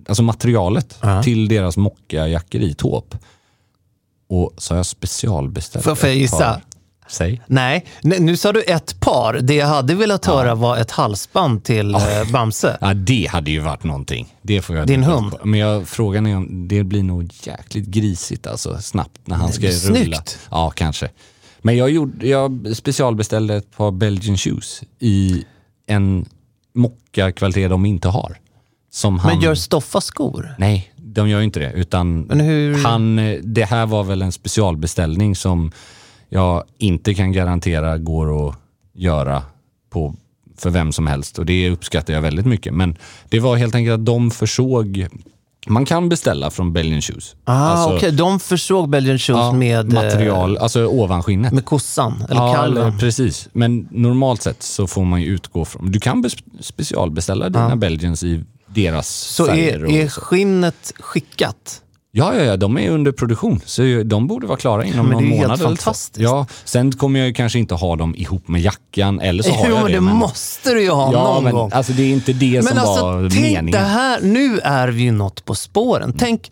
[0.08, 3.15] alltså materialet till deras mockajackor i tåp.
[4.30, 6.62] Och så har jag specialbeställt Får- jag gissa?
[7.12, 7.41] Säg.
[7.47, 9.34] Nej, nu sa du ett par.
[9.41, 12.02] Det jag hade velat höra var ett halsband till eh,
[12.34, 12.78] Bamse.
[12.82, 14.36] Ja, det hade ju varit någonting.
[14.41, 15.32] Det får jag Din hund?
[15.32, 15.47] på.
[15.47, 19.67] Men jag, frågan är om det blir nog jäkligt grisigt alltså snabbt när han ska
[19.67, 19.74] rulla.
[19.78, 20.39] snyggt.
[20.52, 21.10] Ja, kanske.
[21.62, 25.43] Men jag, gjorde, jag specialbeställde ett par Belgian shoes i
[25.88, 26.26] en
[26.76, 28.38] mocka-kvalitet de inte har.
[28.91, 29.32] Som han...
[29.34, 30.56] Men gör Stoffa skor?
[30.58, 31.71] Nej, de gör ju inte det.
[31.71, 35.71] Utan hur- han, eh, det här var väl en specialbeställning som
[36.34, 38.56] jag inte kan garantera går att
[38.94, 39.44] göra
[39.89, 40.15] på,
[40.58, 41.39] för vem som helst.
[41.39, 42.74] Och det uppskattar jag väldigt mycket.
[42.74, 42.96] Men
[43.30, 45.08] det var helt enkelt att de försåg
[45.67, 47.36] Man kan beställa från Belgian Shoes.
[47.44, 48.12] Ah, Alltså, okej.
[48.12, 51.54] De försåg Belgian Shoes ja, med, eh, material, alltså ovanskinnet.
[51.54, 52.88] med kossan, eller ja, kalven.
[52.88, 53.50] eller, precis.
[53.54, 55.91] Men normalt sett så får man ju utgå från...
[55.91, 57.76] Du kan bes- specialbeställa dina Ja.
[57.76, 59.80] Belgians i deras Så färger.
[59.86, 60.22] är, är så.
[60.22, 61.82] skinnet skickat?
[62.13, 63.62] Ja, ja, ja, de är under produktion.
[63.65, 66.17] Så de borde vara klara inom Men det någon är helt månad fantastiskt.
[66.17, 69.69] Ja, sen kommer jag ju kanske inte ha dem ihop med jackan, eller så har
[69.69, 69.93] jo, jag det.
[69.93, 71.71] det måste du ju ha ja, någon men, gång.
[71.74, 73.71] Alltså, det är inte det men som alltså, var tänk meningen.
[73.71, 76.13] det här, nu är vi ju något på spåren.
[76.17, 76.52] Tänk,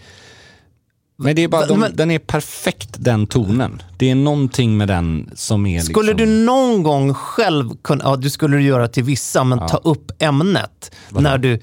[1.17, 3.81] Men det är bara, de, Men- den är perfekt den tonen.
[3.97, 6.27] Det är någonting med den som är skulle liksom...
[6.29, 10.91] du någon gång själv kunna, ja du skulle göra till vissa, men ta upp ämnet.
[11.09, 11.59] När du,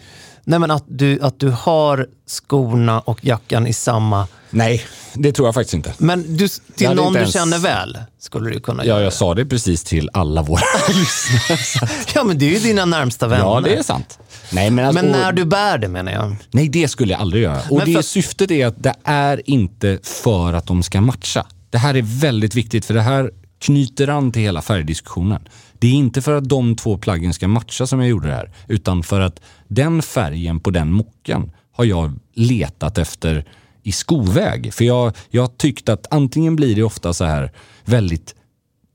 [0.46, 4.82] nej men att du, att du har skorna och jackan i samma, Nej,
[5.14, 5.92] det tror jag faktiskt inte.
[5.98, 9.34] men du, till någon du ens- känner väl skulle du kunna Ja, göra jag sa
[9.34, 11.90] det precis till alla våra lyssnare.
[12.14, 13.44] Ja men det är ju dina närmsta vänner.
[13.44, 14.18] Ja, det är sant.
[14.52, 16.36] Nej, men, alltså, Men när du bär det menar jag.
[16.50, 17.60] Nej, det skulle jag aldrig göra.
[17.70, 21.46] Och Men det för- syftet är att det är inte för att de ska matcha.
[21.70, 23.30] Det här är väldigt viktigt för det här
[23.60, 25.48] knyter an till hela färgdiskussionen.
[25.78, 28.50] Det är inte för att de två plaggen ska matcha som jag gjorde det här,
[28.68, 33.44] utan för att den färgen på den mockan har jag letat efter
[33.82, 34.74] i skoväg.
[34.74, 37.52] För jag, jag har tyckt att antingen blir det ofta så här
[37.84, 38.34] väldigt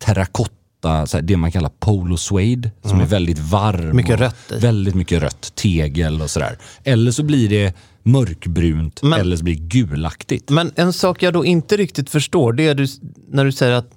[0.06, 3.82] terrakotta, det man kallar polo suede, som är väldigt varm.
[3.82, 3.96] Mm.
[3.96, 4.60] Mycket rött i.
[4.60, 6.58] Väldigt mycket rött, tegel och sådär.
[6.84, 10.50] Eller så blir det mörkbrunt Men- eller så blir det gulaktigt.
[10.50, 12.88] Men en sak jag då inte riktigt förstår, det är du,
[13.32, 13.92] när du säger att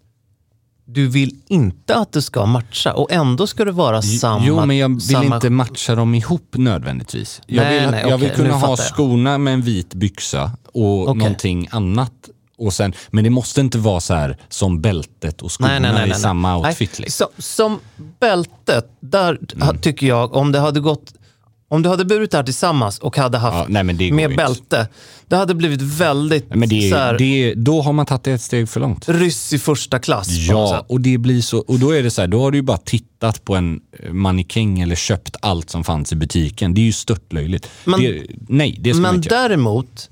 [0.86, 4.44] du vill inte att det ska matcha och ändå ska det vara samma...
[4.46, 7.40] jo, men jag vill samma, inte matcha dem ihop nödvändigtvis.
[7.46, 8.78] Jag Nej, vill, nej, jag vill okej, kunna ha jag.
[8.78, 11.14] skorna med en vit byxa och Okej.
[11.18, 12.12] någonting annat.
[12.58, 15.92] Och sen, men det måste inte vara så här som bältet och skorna Nej, nej,
[15.92, 16.98] nej, nej, i samma Nej, outfit.
[16.98, 17.26] Liksom.
[17.38, 17.78] Som, som
[18.20, 19.78] bältet, där Mm.
[19.78, 21.14] tycker jag, om det hade gått
[21.74, 24.28] om du hade burit det här tillsammans och hade haft Ja, nej, med inte.
[24.36, 24.88] bälte,
[25.28, 28.26] det hade blivit väldigt Men det så är, här, det är, då har man tagit
[28.26, 29.08] ett steg för långt.
[29.08, 30.28] ryss i första klass.
[30.30, 32.62] Ja, och det blir så, och då är det så här, då har du ju
[32.62, 36.74] bara tittat på en eh, mannekäng eller köpt allt som fanns i butiken.
[36.74, 37.68] Det är ju störtlöjligt.
[37.84, 39.42] Men- det, nej, det ska man Men inte göra.
[39.48, 40.10] däremot,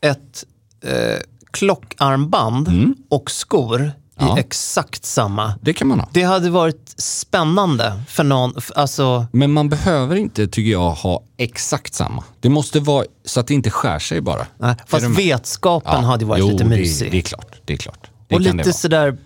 [0.00, 0.44] ett
[0.84, 1.18] eh,
[1.50, 3.90] klockarmband och skor Mm.
[4.20, 4.36] Ja.
[4.36, 5.54] i exakt samma.
[5.62, 6.08] Det kan man ha.
[6.12, 11.94] Det hade varit spännande för någon, alltså, Men man behöver inte, tycker jag, ha exakt
[11.94, 12.24] samma.
[12.40, 14.46] Det måste vara så att det inte skär sig bara.
[14.58, 17.06] nej, fast vetskapen hade ju varit jo, lite mysig.
[17.06, 17.56] Det, det är klart.
[17.64, 18.06] Det är klart.
[18.28, 19.16] Det och lite sådär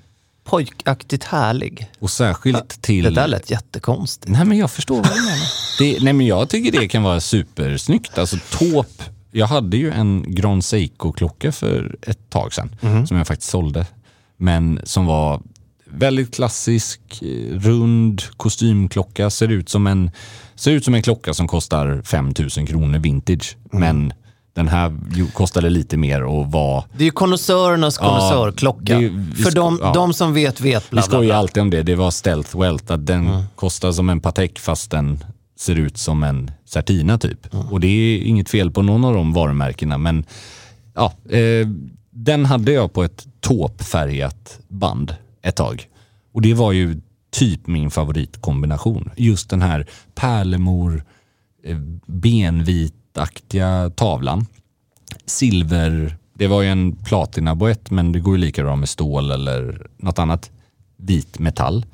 [0.44, 1.90] pojkaktigt härlig.
[1.98, 3.04] Och särskilt till...
[3.04, 4.28] Det där lät jättekonstigt.
[4.32, 5.46] Nej men jag förstår vad du menar.
[5.78, 8.18] Det, nej men jag tycker det kan vara supersnyggt.
[8.18, 9.02] Alltså tåp.
[9.30, 13.06] Jag hade ju en Grand Seiko-klocka för ett tag sedan Mhm.
[13.06, 13.86] som jag faktiskt sålde.
[14.36, 15.40] Men som var
[15.86, 19.30] väldigt klassisk, eh, rund kostymklocka.
[19.30, 20.10] Ser ut som en,
[20.54, 23.56] ser ut som en klocka som kostar 5000 kronor vintage.
[23.72, 23.80] Mm.
[23.80, 24.12] Men
[24.54, 28.98] den här ju- kostade lite mer och var Det är ju konnässörernas konnässörklocka.
[28.98, 29.10] vi
[29.42, 29.92] För de, ja.
[29.92, 30.90] de som vet, vet.
[30.90, 31.36] Bla, Vi skojar bla.
[31.36, 31.82] alltid om det.
[31.82, 35.24] Det var Stealth Welt, att den kostar som en Patek fast den
[35.58, 37.54] ser ut som en Certina typ.
[37.70, 40.24] Och det är inget fel på någon av de varumärkena men
[40.94, 41.68] ja, eh,
[42.14, 45.88] den hade jag på ett tåpfärgat band ett tag.
[46.32, 47.00] Och det var ju
[47.30, 49.10] typ min favoritkombination.
[49.16, 51.04] Just den här pärlemor,
[51.64, 54.46] eh, benvitaktiga tavlan.
[55.26, 59.86] Silver, det var ju en platinaboett men det går ju lika bra med stål eller
[59.96, 60.50] något annat
[60.96, 61.86] vit metall.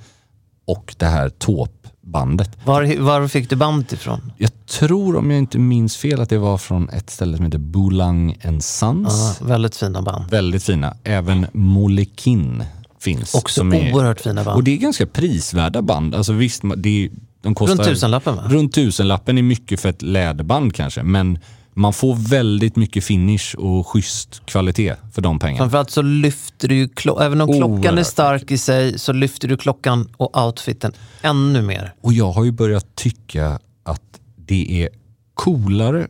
[0.64, 2.58] Och det här tåp tåpbandet.
[2.64, 4.32] Var, var fick du bandet ifrån?
[4.38, 7.58] Jag tror om jag inte minns fel att det var från ett ställe som heter
[7.58, 9.36] Boulang Sons.
[9.40, 10.30] Ja, väldigt fina band.
[10.30, 10.96] Väldigt fina.
[11.04, 12.64] Även Molekin
[13.00, 13.34] finns.
[13.34, 14.56] Också är- oerhört fina band.
[14.56, 16.14] Och det är ganska prisvärda band.
[16.14, 17.10] Alltså visst, det
[17.42, 17.76] de kostar...
[17.76, 18.42] Runt tusenlappen, va?
[18.46, 21.38] Runt tusenlappen är mycket för ett läderband kanske, men
[21.80, 25.58] man får väldigt mycket finish och schysst kvalitet för de pengarna.
[25.58, 26.88] Framförallt så lyfter du ju,
[27.20, 28.06] även om klockan är Oerhört.
[28.06, 31.94] stark i sig, så lyfter du klockan och outfiten ännu mer.
[32.00, 34.88] Och jag har ju börjat tycka att det är
[35.34, 36.06] coolare,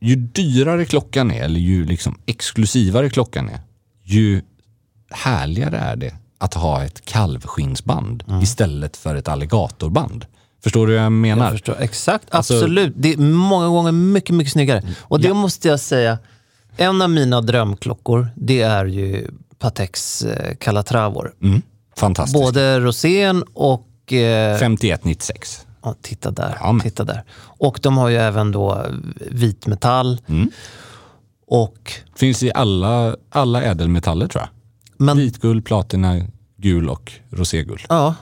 [0.00, 3.60] ju dyrare klockan är, eller ju liksom exklusivare klockan är,
[4.02, 4.42] ju
[5.10, 10.26] härligare är det att ha ett kalvskinnsband istället för ett alligatorband.
[10.62, 11.44] Förstår du vad jag menar?
[11.44, 11.76] Jag förstår.
[11.80, 12.92] Exakt, Alltså- absolut.
[12.96, 14.82] Det är många gånger mycket, mycket snyggare.
[15.00, 15.34] Och det Ja.
[15.34, 16.18] måste jag säga,
[16.76, 21.34] en av mina drömklockor, det är ju Pateks eh, Calatravor.
[21.42, 21.62] Mm.
[21.96, 22.42] Fantastiskt.
[22.44, 24.12] Både rosén och...
[24.12, 25.66] Eh, 5196.
[25.82, 27.24] ja, titta där, Ja, titta där.
[27.40, 28.86] Och de har ju även då
[29.30, 30.20] vit metall.
[30.26, 30.50] Mm.
[31.46, 34.48] Och, Finns i alla, alla ädelmetaller tror jag.
[35.06, 36.20] men, Vitguld, platina,
[36.56, 37.80] gul och roséguld.
[37.88, 38.14] ja,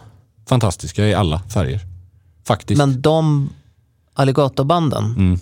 [0.48, 1.80] Fantastiska i alla färger.
[2.44, 2.78] Faktiskt.
[2.78, 3.50] men de
[4.14, 5.40] alligatorbanden Mm.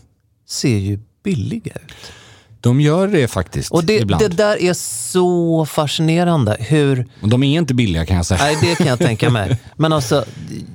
[0.48, 2.12] ser ju billiga ut.
[2.60, 4.22] De gör det faktiskt Och det, ibland.
[4.22, 6.56] det där är så fascinerande.
[6.60, 8.40] Hur, de är inte billiga kan jag säga.
[8.42, 9.58] nej, det kan jag tänka mig.
[9.76, 10.24] Men alltså,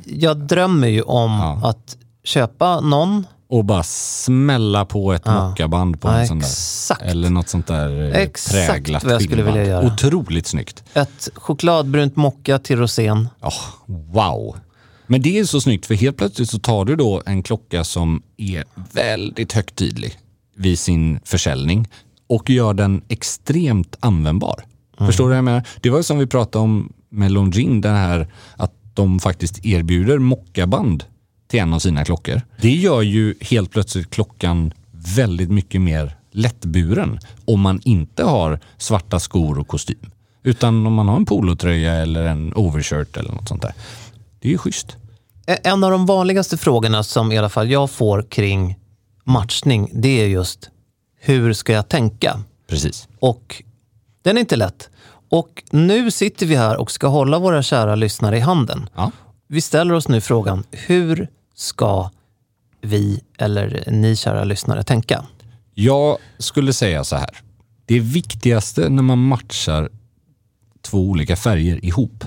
[0.05, 3.26] jag drömmer ju om att köpa någon.
[3.49, 5.49] Och bara smälla på ett Ja.
[5.49, 6.45] mockaband på Ja, en sån där.
[6.47, 7.01] exakt.
[7.01, 9.86] Eller något sånt där eh, Exakt präglat vad jag skulle vilja göra.
[9.86, 10.84] Otroligt snyggt.
[10.93, 13.30] Ett chokladbrunt mocka till rosén.
[13.86, 14.55] Wow.
[15.08, 18.22] Men det är så snyggt för helt plötsligt så tar du då en klocka som
[18.38, 20.18] är väldigt högtidlig
[20.56, 21.88] vid sin försäljning
[22.28, 24.64] och gör den extremt användbar.
[24.97, 25.68] Förstår du vad jag menar?
[25.82, 28.28] Det var ju som vi pratade om med Longines, det här
[28.58, 31.04] att de faktiskt erbjuder mockaband
[31.47, 32.41] till en av sina klockor.
[32.62, 34.74] Det gör ju helt plötsligt klockan
[35.16, 40.12] väldigt mycket mer lättburen om man inte har svarta skor och kostym.
[40.43, 43.74] Utan om man har en polotröja eller en overshirt eller något sånt där.
[44.43, 44.97] Det är ju schysst.
[45.45, 48.79] En av de vanligaste frågorna som i alla fall jag får kring
[49.23, 50.69] matchning, det är just
[51.19, 52.39] hur ska jag tänka?
[52.67, 53.07] Precis.
[53.19, 53.63] Och
[54.21, 54.89] den är inte lätt.
[55.29, 58.89] Och nu sitter vi här och ska hålla våra kära lyssnare i handen.
[59.47, 62.09] Vi ställer oss nu frågan, hur ska
[62.81, 65.25] vi eller ni kära lyssnare tänka?
[65.73, 67.39] Jag skulle säga så här.
[67.85, 69.89] Det viktigaste när man matchar
[70.81, 72.23] två olika färger ihop,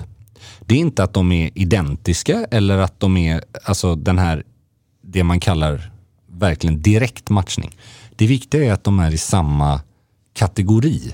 [0.59, 4.43] det är inte att de är identiska eller att de är alltså den här,
[5.01, 5.91] det man kallar
[6.31, 7.77] verkligen direkt matchning.
[8.15, 9.81] Det viktiga är att de är i samma
[10.33, 11.13] kategori.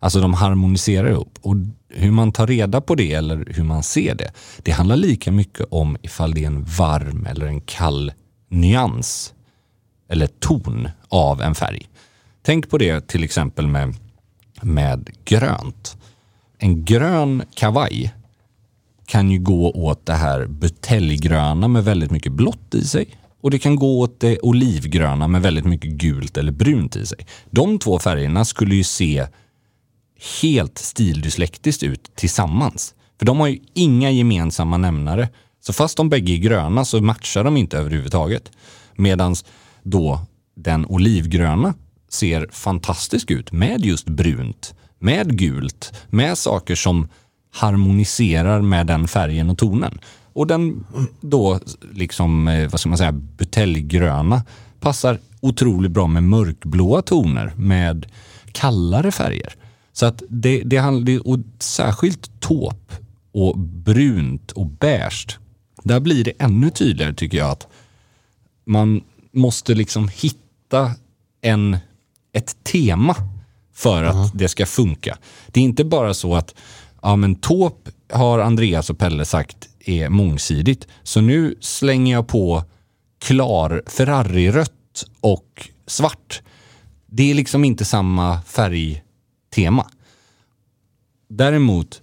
[0.00, 1.38] Alltså de harmoniserar ihop.
[1.42, 1.56] Och
[1.88, 5.66] hur man tar reda på det eller hur man ser det, det handlar lika mycket
[5.70, 8.12] om ifall det är en varm eller en kall
[8.48, 9.34] nyans
[10.08, 11.88] eller ton av en färg.
[12.42, 13.94] Tänk på det till exempel med,
[14.62, 15.96] med grönt.
[16.58, 18.14] En grön kavaj
[19.06, 23.08] kan ju gå åt det här buteljgröna med väldigt mycket blått i sig.
[23.40, 27.26] Och det kan gå åt det olivgröna med väldigt mycket gult eller brunt i sig.
[27.50, 29.26] De två färgerna skulle ju se
[30.42, 32.94] helt stildyslektiskt ut tillsammans.
[33.18, 35.28] För de har ju inga gemensamma nämnare.
[35.60, 38.50] Så fast de bägge är gröna så matchar de inte överhuvudtaget.
[38.96, 39.34] Medan
[39.82, 40.20] då
[40.56, 41.74] den olivgröna
[42.08, 47.08] ser fantastisk ut med just brunt, med gult, med saker som
[47.56, 49.98] harmoniserar med den färgen och tonen.
[50.32, 50.84] Och den
[51.20, 51.60] då
[51.92, 54.42] liksom, eh, vad ska man säga, buteljgröna
[54.80, 58.06] passar otroligt bra med mörkblåa toner med
[58.52, 59.54] kallare färger.
[59.92, 62.94] Så att det, det handlar, och särskilt taupe
[63.32, 65.38] och brunt och beige,
[65.82, 67.66] där blir det ännu tydligare tycker jag att
[68.64, 69.00] man
[69.32, 70.90] måste liksom hitta
[71.40, 71.76] en,
[72.32, 73.16] ett tema
[73.74, 75.18] för att det ska funka.
[75.46, 76.54] Det är inte bara så att
[77.06, 80.88] ja, men tåp har Andreas och Pelle sagt är mångsidigt.
[81.02, 82.64] Så nu slänger jag på
[83.18, 86.42] klar Ferrari-rött och svart.
[87.06, 89.86] Det är liksom inte samma färgtema.
[91.28, 92.02] Däremot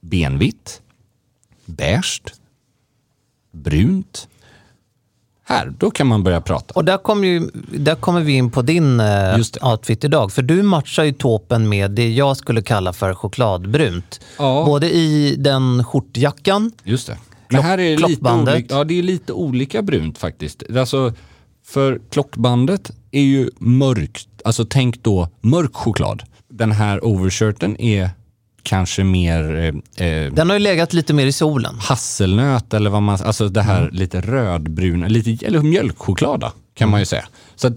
[0.00, 0.82] benvitt,
[1.64, 2.22] beige,
[3.52, 4.28] brunt.
[5.44, 6.74] Här, då kan man börja prata.
[6.74, 10.32] Och där, kom ju, där kommer vi in på din eh, outfit idag.
[10.32, 14.20] För du matchar ju tåpen med det jag skulle kalla för chokladbrunt.
[14.38, 17.16] Både i den skjortjackan, Just det.
[17.48, 20.62] Men här är det lite olika, ja, det är lite olika brunt faktiskt.
[20.76, 21.12] Alltså,
[21.66, 26.22] för klockbandet är ju mörkt, alltså tänk då mörk choklad.
[26.48, 28.10] Den här overshirten är
[28.62, 29.54] kanske mer
[29.98, 31.78] eh, eh, den har ju legat lite mer i solen.
[31.78, 37.06] hasselnöt eller vad man, alltså det här lite rödbruna, lite, eller mjölkchoklada kan man ju
[37.06, 37.24] säga.
[37.56, 37.74] Så att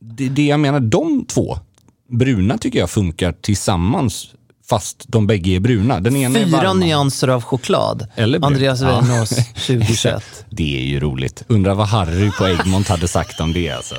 [0.00, 1.58] det, det jag menar, de två
[2.10, 4.28] bruna tycker jag funkar tillsammans
[4.68, 6.00] fast de bägge är bruna.
[6.00, 6.72] Den ena är Fyra varma.
[6.72, 8.06] nyanser av choklad.
[8.14, 8.52] Eller brun.
[8.52, 9.00] Andreas Ja.
[9.00, 9.28] Weinås
[9.66, 10.24] 2021.
[10.50, 11.42] Det är ju roligt.
[11.48, 13.94] Undrar vad Harry på Egmont hade sagt om det alltså.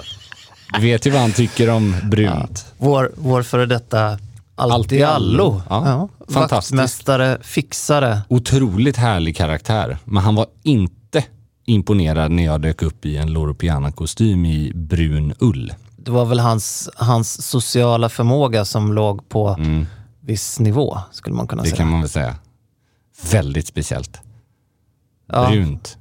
[0.74, 2.66] Du vet ju vad han tycker om brunt.
[2.78, 4.20] Vår, vår före detta
[4.58, 5.62] allt, Allt i allo.
[5.70, 6.72] Ja, fantastiskt.
[6.72, 8.22] Vaktmästare, fixare.
[8.30, 9.98] Otroligt härlig karaktär.
[10.06, 11.24] Men han var inte
[11.66, 15.74] imponerad när jag dök upp i en Loro Piana-kostym i brun ull.
[15.98, 19.58] Det var väl hans, hans sociala förmåga som låg på
[20.22, 21.64] viss nivå, skulle man kunna Mm.
[21.64, 21.78] Det säga.
[21.78, 22.36] kan man väl säga.
[23.32, 24.20] Väldigt speciellt.
[25.32, 25.50] Ja.
[25.50, 25.98] Brunt.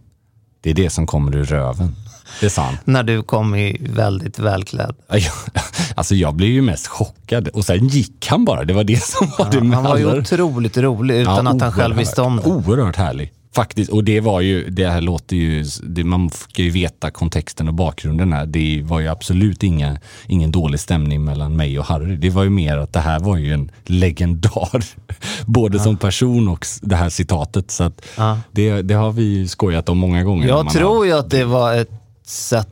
[0.61, 1.97] Det är det som kommer ur röven.
[2.41, 2.77] Det sa han.
[2.85, 4.95] När du kom i väldigt välklädd.
[5.97, 8.65] Ja, jag- Alltså jag blev ju mest chockad och sen gick han bara.
[8.65, 11.61] Det var det som var det med Han var ju otroligt rolig utan Ja, att
[11.63, 12.43] han själv visste om det.
[12.51, 13.33] Oerhört härlig.
[13.55, 17.69] Faktiskt, och det var ju, det här låter ju, det, man ska ju veta kontexten
[17.69, 18.47] och bakgrunden här.
[18.47, 22.17] Det var ju absolut inga, ingen dålig stämning mellan mig och Harry.
[22.17, 24.85] Det var ju mer att det här var ju en legendar.
[25.47, 27.71] Både som person och det här citatet.
[27.71, 28.07] Så att
[28.53, 30.49] det, det har vi ju skojat om många gånger.
[30.49, 31.91] Jag tror ju att det var ett
[32.27, 32.69] sätt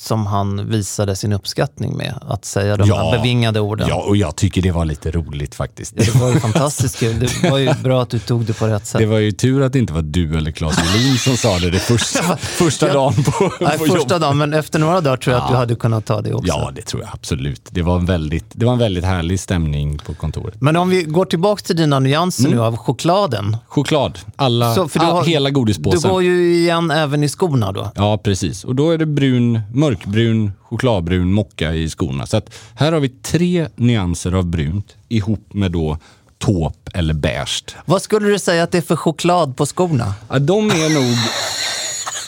[0.00, 2.14] som han visade sin uppskattning med.
[2.28, 3.88] Att säga de här bevingade orden.
[3.88, 5.92] Ja, och jag tycker det var lite roligt faktiskt.
[5.96, 7.18] Ja, det var ju fantastiskt kul.
[7.42, 8.98] Det var ju bra att du tog det på rätt sätt.
[9.00, 11.70] Det var ju tur att det inte var du eller Claes Melin som sa det,
[11.70, 14.20] det första, första dagen på, Nej, på första jobbet.
[14.20, 15.58] dagen, men efter några dagar tror jag att du Ja.
[15.58, 16.46] hade kunnat ta det också.
[16.48, 17.62] Ja, det tror jag absolut.
[17.70, 20.60] Det var en väldigt, det var en väldigt härlig stämning på kontoret.
[20.60, 23.56] Men om vi går tillbaka till dina nyanser nu av chokladen.
[23.68, 26.00] Choklad, alla, Så, all, har- hela godispåsen.
[26.02, 27.90] Du går ju igen även i skorna då.
[27.94, 28.64] Ja, precis.
[28.64, 32.26] Och då är det brun, mörkbrun, chokladbrun mocka i skorna.
[32.26, 32.42] Så
[32.74, 35.98] här har vi tre nyanser av brunt ihop med då
[36.38, 37.64] taupe eller beige.
[37.84, 40.14] Vad skulle du säga att det är för choklad på skorna?
[40.28, 41.16] Ja, de är nog...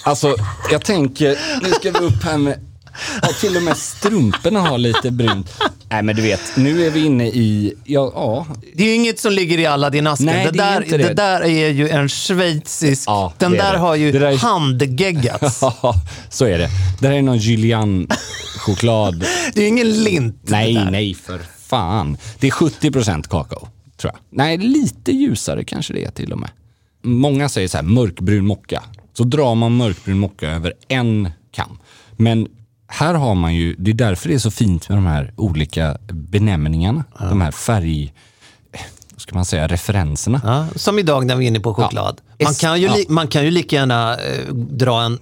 [0.05, 0.35] Alltså,
[0.71, 1.39] jag tänker...
[1.63, 2.61] Nu ska vi upp här med...
[3.23, 5.51] Ja, till och med strumporna har lite brunt.
[5.93, 7.75] Nej, men du vet, nu är vi inne i...
[7.85, 8.47] Ja, ja.
[8.75, 10.27] Det är ju inget som ligger i Aladdin-asken.
[10.27, 11.09] Nej, det, det är där, det.
[11.09, 11.15] det.
[11.15, 13.09] där är ju en schweizisk...
[13.09, 15.61] Ja, den där har ju där är- handgeggats.
[15.83, 15.95] Ja,
[16.29, 16.69] så är det.
[17.01, 19.25] Det här är någon Julian-choklad.
[19.55, 20.37] Det är ju ingen lint.
[20.43, 22.17] Nej, nej för fan.
[22.39, 24.17] Det är 70% kakao, tror jag.
[24.31, 26.51] Nej, lite ljusare kanske det är till och med.
[27.03, 28.83] Många säger så här, mörkbrun mocka.
[29.13, 31.79] Så drar man mörkbrun mocka över en kam.
[32.17, 32.49] Men
[32.93, 35.97] här har man ju, det är därför det är så fint med de här olika
[36.13, 37.05] benämningarna.
[37.19, 38.13] De här färg,
[39.13, 40.41] vad ska man säga, referenserna.
[40.45, 42.21] Ja, som idag när vi är inne på choklad.
[42.39, 42.45] Ja.
[42.47, 42.97] Man, kan ju Ja.
[43.09, 45.19] man kan ju lika gärna eh, dra en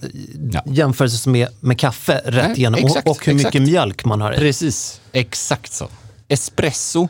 [0.53, 0.63] Ja.
[0.67, 3.67] jämförelse med, med kaffe rätt Nej, igenom exakt, och, och hur mycket exakt.
[3.71, 4.37] mjölk man har i.
[4.39, 5.89] Precis, exakt så.
[6.29, 7.09] Espresso,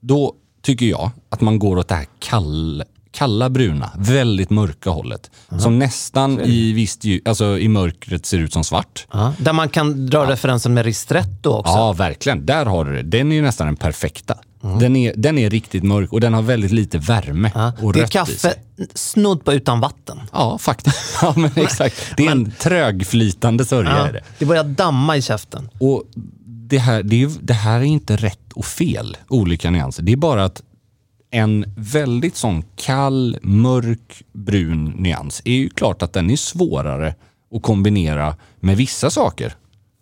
[0.00, 2.84] då tycker jag att man går åt det här kall,
[3.14, 5.30] kalla bruna, väldigt mörka hållet.
[5.58, 9.06] Som nästan i, visst, ljus- alltså i mörkret ser ut som svart.
[9.12, 11.72] Ja, där man kan dra referensen med ristretto också.
[11.72, 12.46] Ja, verkligen.
[12.46, 13.02] Där har du det.
[13.02, 14.38] Den är ju nästan den perfekta.
[14.64, 14.78] Mm.
[14.78, 17.98] Den, är, den är riktigt mörk och den har väldigt lite värme Ja, och det
[17.98, 18.54] är rött kaffe
[18.94, 20.20] snudd på utan vatten.
[20.32, 20.96] Ja, faktiskt.
[21.22, 21.96] Ja, men exakt.
[22.16, 23.90] Det är en trögflytande sörja.
[23.90, 24.20] Ja, Är det.
[24.38, 25.68] det börjar damma i käften.
[25.80, 26.02] Och
[26.46, 30.02] det här, det, är, det här är inte rätt och fel, olika nyanser.
[30.02, 30.62] Det är bara att
[31.34, 37.14] en väldigt sån kall, mörk, brun nyans är ju klart att den är svårare
[37.54, 39.54] att kombinera med vissa saker.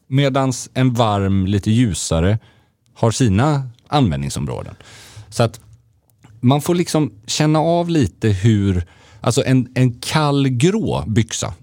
[0.09, 2.39] Medan en varm, lite ljusare
[2.95, 4.75] har sina användningsområden.
[5.29, 5.61] Så att
[6.41, 8.87] man får liksom känna av lite hur,
[9.21, 11.55] alltså en, en kall grå byxa.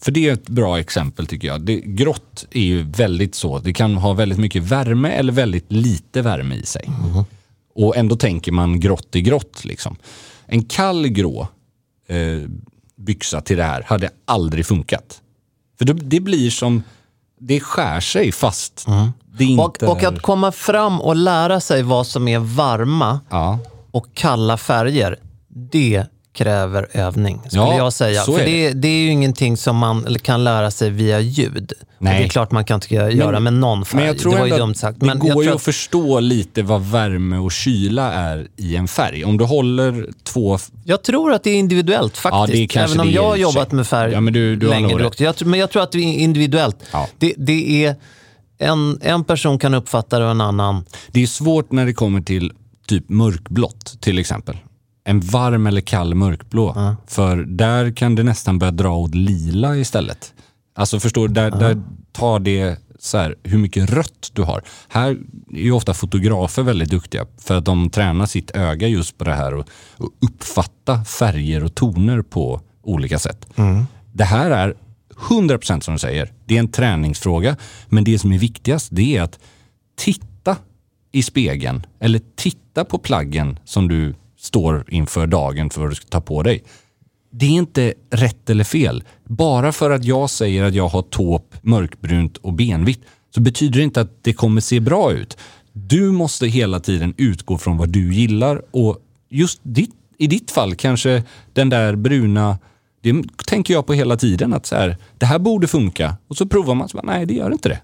[0.00, 1.60] För det är ett bra exempel tycker jag.
[1.60, 6.22] Det, grått är ju väldigt så, det kan ha väldigt mycket värme eller väldigt lite
[6.22, 6.84] värme i sig.
[6.86, 7.24] Mm-hmm.
[7.76, 9.96] Och ändå tänker man grått i grått liksom.
[10.46, 11.48] En kall grå
[12.08, 12.48] eh,
[12.96, 15.20] byxa till det här hade aldrig funkat.
[15.78, 16.82] För det, det blir som,
[17.40, 18.86] det skär sig fast
[19.38, 23.58] det inte Och, och att komma fram och lära sig vad som är varma Ja.
[23.90, 25.18] och kalla färger,
[25.48, 26.06] det
[26.36, 28.22] kräver övning, skulle Ja, jag säga.
[28.22, 31.72] För är det, det är ju ingenting som man kan lära sig via ljud.
[31.98, 32.18] Nej.
[32.18, 33.98] det är klart man kan tycka, göra med någon färg.
[33.98, 35.00] Men jag tror det var ju dumt sagt.
[35.00, 38.88] det Men går jag ju att förstå lite vad värme och kyla är i en
[38.88, 39.24] färg.
[39.24, 40.58] Om du håller två...
[40.84, 42.58] Jag tror att det är individuellt faktiskt.
[42.58, 44.68] det kanske Även om det är jag har jobbat med färg Ja, men du- du
[44.68, 45.24] länge också.
[45.24, 46.76] Jag, tror- men jag tror att det är individuellt.
[46.92, 47.08] Ja.
[47.18, 47.96] Det, det är
[48.58, 50.84] en, en person kan uppfatta det och en annan.
[51.08, 52.52] Det är svårt när det kommer till
[52.86, 54.56] typ mörkblått till exempel.
[55.08, 56.96] En varm eller kall mörkblå.
[57.06, 60.32] För där kan det nästan börja dra åt lila istället.
[60.74, 61.82] Alltså förstår du, där, där
[62.12, 64.62] tar det så här, hur mycket rött du har.
[64.88, 65.10] Här
[65.52, 69.34] är ju ofta fotografer väldigt duktiga för att de tränar sitt öga just på det
[69.34, 73.46] här och, och uppfatta färger och toner på olika sätt.
[74.12, 74.74] Det här är
[75.28, 77.56] 100% som du säger, det är en träningsfråga.
[77.88, 79.38] Men det som är viktigast det är att
[79.96, 80.56] titta
[81.12, 84.14] i spegeln eller titta på plaggen som du
[84.46, 86.62] står inför dagen för att du ska ta på dig.
[87.30, 89.04] Det är inte rätt eller fel.
[89.24, 93.00] Bara för att jag säger att jag har taupe, mörkbrunt och benvitt
[93.34, 95.36] så betyder det inte att det kommer se bra ut.
[95.72, 100.74] Du måste hela tiden utgå från vad du gillar och just ditt, i ditt fall
[100.74, 101.22] kanske
[101.52, 102.58] den där bruna,
[103.02, 106.46] det tänker jag på hela tiden att så här, det här borde funka och så
[106.46, 107.80] provar man så bara, nej det gör inte det.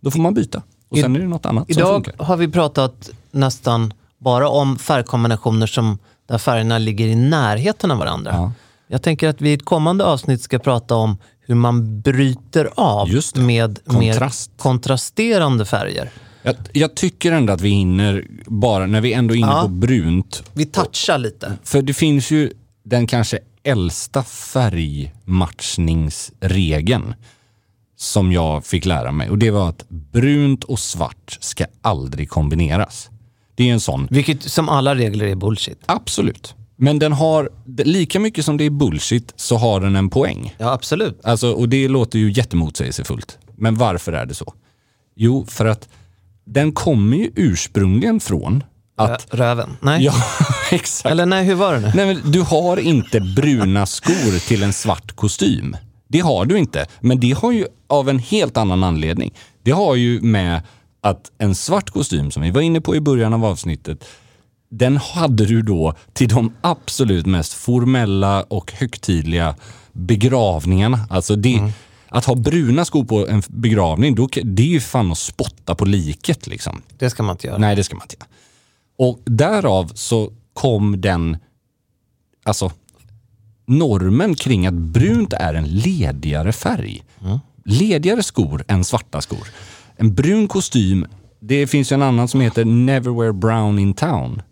[0.00, 2.24] Då får man byta och I- sen är det något annat som Idag funkar.
[2.24, 5.98] har vi pratat nästan bara om färgkombinationer som,
[6.28, 8.30] där färgerna ligger i närheten av varandra.
[8.34, 8.52] Ja.
[8.88, 13.08] Jag tänker att vi i ett kommande avsnitt ska prata om hur man bryter av
[13.34, 14.50] med, Kontrast.
[14.50, 16.10] med kontrasterande färger.
[16.42, 19.62] Jag, jag tycker ändå att vi hinner, bara när vi ändå är inne Ja.
[19.62, 21.52] på brunt, Vi touchar lite.
[21.64, 22.52] För det finns ju
[22.84, 27.14] den kanske äldsta färgmatchningsregeln
[27.96, 33.10] som jag fick lära mig och det var att brunt och svart ska aldrig kombineras.
[33.56, 35.78] Det är en sån, Vilket som alla regler är bullshit.
[35.86, 36.54] absolut.
[36.78, 37.50] Men den har,
[37.84, 40.54] lika mycket som det är bullshit så har den en poäng.
[40.58, 41.20] Ja, absolut.
[41.24, 43.38] Alltså, och det låter ju jättemotsägelsefullt.
[43.56, 44.54] Men varför är det så?
[45.16, 45.88] Jo, för att
[46.46, 48.64] den kommer ju ursprungligen från
[48.96, 49.26] att...
[49.34, 49.76] Röven?
[49.80, 50.04] Nej.
[50.04, 50.12] Ja,
[50.70, 51.10] exakt.
[51.12, 51.92] Eller nej, hur var det nu?
[51.94, 55.76] Nej, men du har inte bruna skor till en svart kostym.
[56.08, 56.86] Det har du inte.
[57.00, 59.34] Men det har ju av en helt annan anledning.
[59.62, 60.62] Det har ju med
[61.06, 64.04] att en svart kostym, som vi var inne på i början av avsnittet,
[64.68, 69.54] den hade du då till de absolut mest formella och högtidliga
[69.92, 71.06] begravningarna.
[71.10, 71.72] Alltså det,
[72.08, 75.84] Att ha bruna skor på en begravning, då, det är ju fan att spotta på
[75.84, 76.46] liket.
[76.46, 76.82] Liksom.
[76.98, 77.58] Det ska man inte göra.
[77.58, 78.28] Nej, det ska man inte göra.
[78.98, 81.36] Och därav så kom den,
[82.44, 82.72] alltså
[83.66, 87.04] normen kring att brunt är en ledigare färg.
[87.64, 89.48] Ledigare skor än svarta skor.
[89.96, 91.06] En brun kostym,
[91.40, 94.42] det finns ju en annan som heter Never wear brown in town.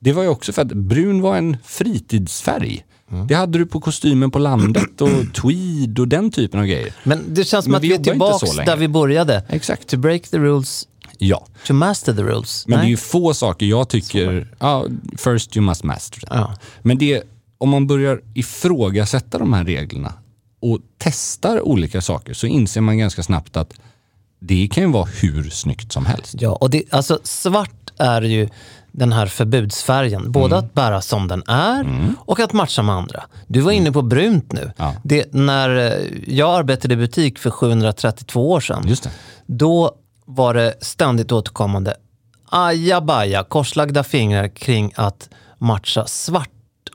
[0.00, 2.84] Det var ju också för att brun var en fritidsfärg.
[3.28, 6.92] Det hade du på kostymen på landet och tweed och den typen av grejer.
[7.04, 9.44] Men det känns som Men att vi är tillbaka där vi började.
[9.48, 9.88] Exakt.
[9.88, 10.88] To break the rules,
[11.18, 11.46] Ja.
[11.66, 12.66] to master the rules.
[12.66, 12.86] Men Nej.
[12.86, 14.84] det är ju få saker jag tycker, ja,
[15.16, 16.22] first you must master.
[16.30, 16.54] Ja.
[16.82, 17.22] Men det,
[17.58, 20.12] om man börjar ifrågasätta de här reglerna
[20.60, 23.72] och testar olika saker så inser man ganska snabbt att
[24.40, 26.34] det kan ju vara hur snyggt som helst.
[26.38, 28.48] Ja, och det, alltså svart är ju
[28.92, 30.32] den här förbudsfärgen.
[30.32, 30.58] Både Mm.
[30.66, 31.86] att bära som den är
[32.18, 33.22] och att matcha med andra.
[33.46, 34.72] Du var inne på brunt nu.
[34.76, 34.94] Ja.
[35.04, 39.10] Det, när eh, jag arbetade i butik för 732 år sedan, Just det.
[39.46, 39.92] då
[40.26, 41.94] var det ständigt återkommande
[42.48, 45.28] ajabaja, korslagda fingrar kring att
[45.58, 46.48] matcha svart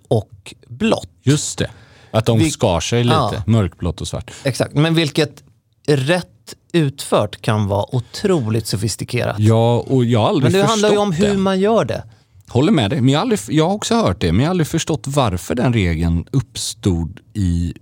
[0.07, 1.09] och blått.
[1.23, 1.69] Just det.
[2.11, 3.33] Att de Vi- skar sig lite, Ja.
[3.45, 4.31] mörkblått och svart.
[4.43, 5.43] Exakt, men vilket
[5.87, 6.27] rätt
[6.75, 9.35] utfört kan vara otroligt sofistikerat.
[9.39, 11.37] Ja, och jag har aldrig Men det handlar ju om hur det.
[11.37, 12.03] man gör det.
[12.47, 14.49] Håller med dig, men jag har, aldrig, jag har också hört det, men jag har
[14.49, 17.73] aldrig förstått varför den regeln uppstod i...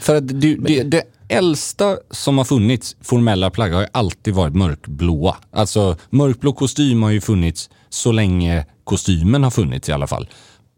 [0.00, 4.54] För att det, det, det äldsta som har funnits, formella plagg, har ju alltid varit
[4.54, 5.36] mörkblåa.
[5.50, 10.28] Alltså mörkblå kostym har ju funnits så länge kostymen har funnits i alla fall.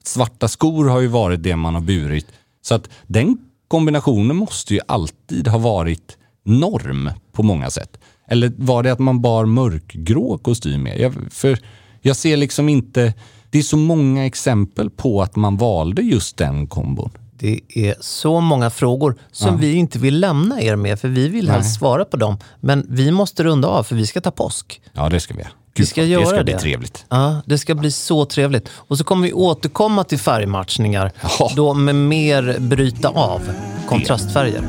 [0.05, 2.27] Svarta skor har ju varit det man har burit.
[2.63, 7.99] Så att den kombinationen måste ju alltid ha varit norm på många sätt.
[8.29, 11.01] Eller var det att man bar mörkgrå kostym med?
[11.01, 11.59] Jag, för
[12.01, 13.15] jag ser liksom inte...
[13.51, 17.11] Det är så många exempel på att man valde just den kombon.
[17.39, 19.57] Det är så många frågor som Ja.
[19.61, 21.55] vi inte vill lämna er med, för vi vill Nej.
[21.55, 22.37] helst svara på dem.
[22.61, 24.81] Men vi måste runda av, för vi ska ta påsk.
[24.93, 25.51] Ja, det ska vi göra.
[25.75, 26.45] Vi Gud, ska det göra ska det.
[26.45, 27.05] bli trevligt.
[27.09, 28.69] Ja, det ska bli så trevligt.
[28.75, 31.51] Och så kommer vi återkomma till färgmatchningar, Ja.
[31.57, 33.41] då med mer bryta av
[33.89, 34.63] kontrastfärger.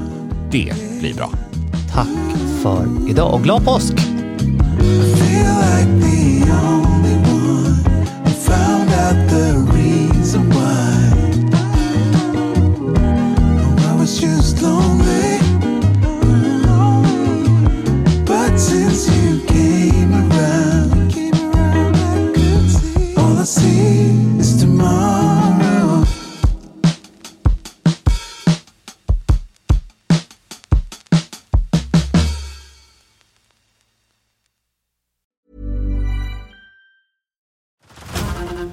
[0.51, 1.29] Det blir bra.
[1.93, 2.07] Tack
[2.63, 3.93] för idag och glad påsk!
[3.93, 3.99] I
[5.15, 7.75] feel like the only one
[8.23, 9.70] who found out the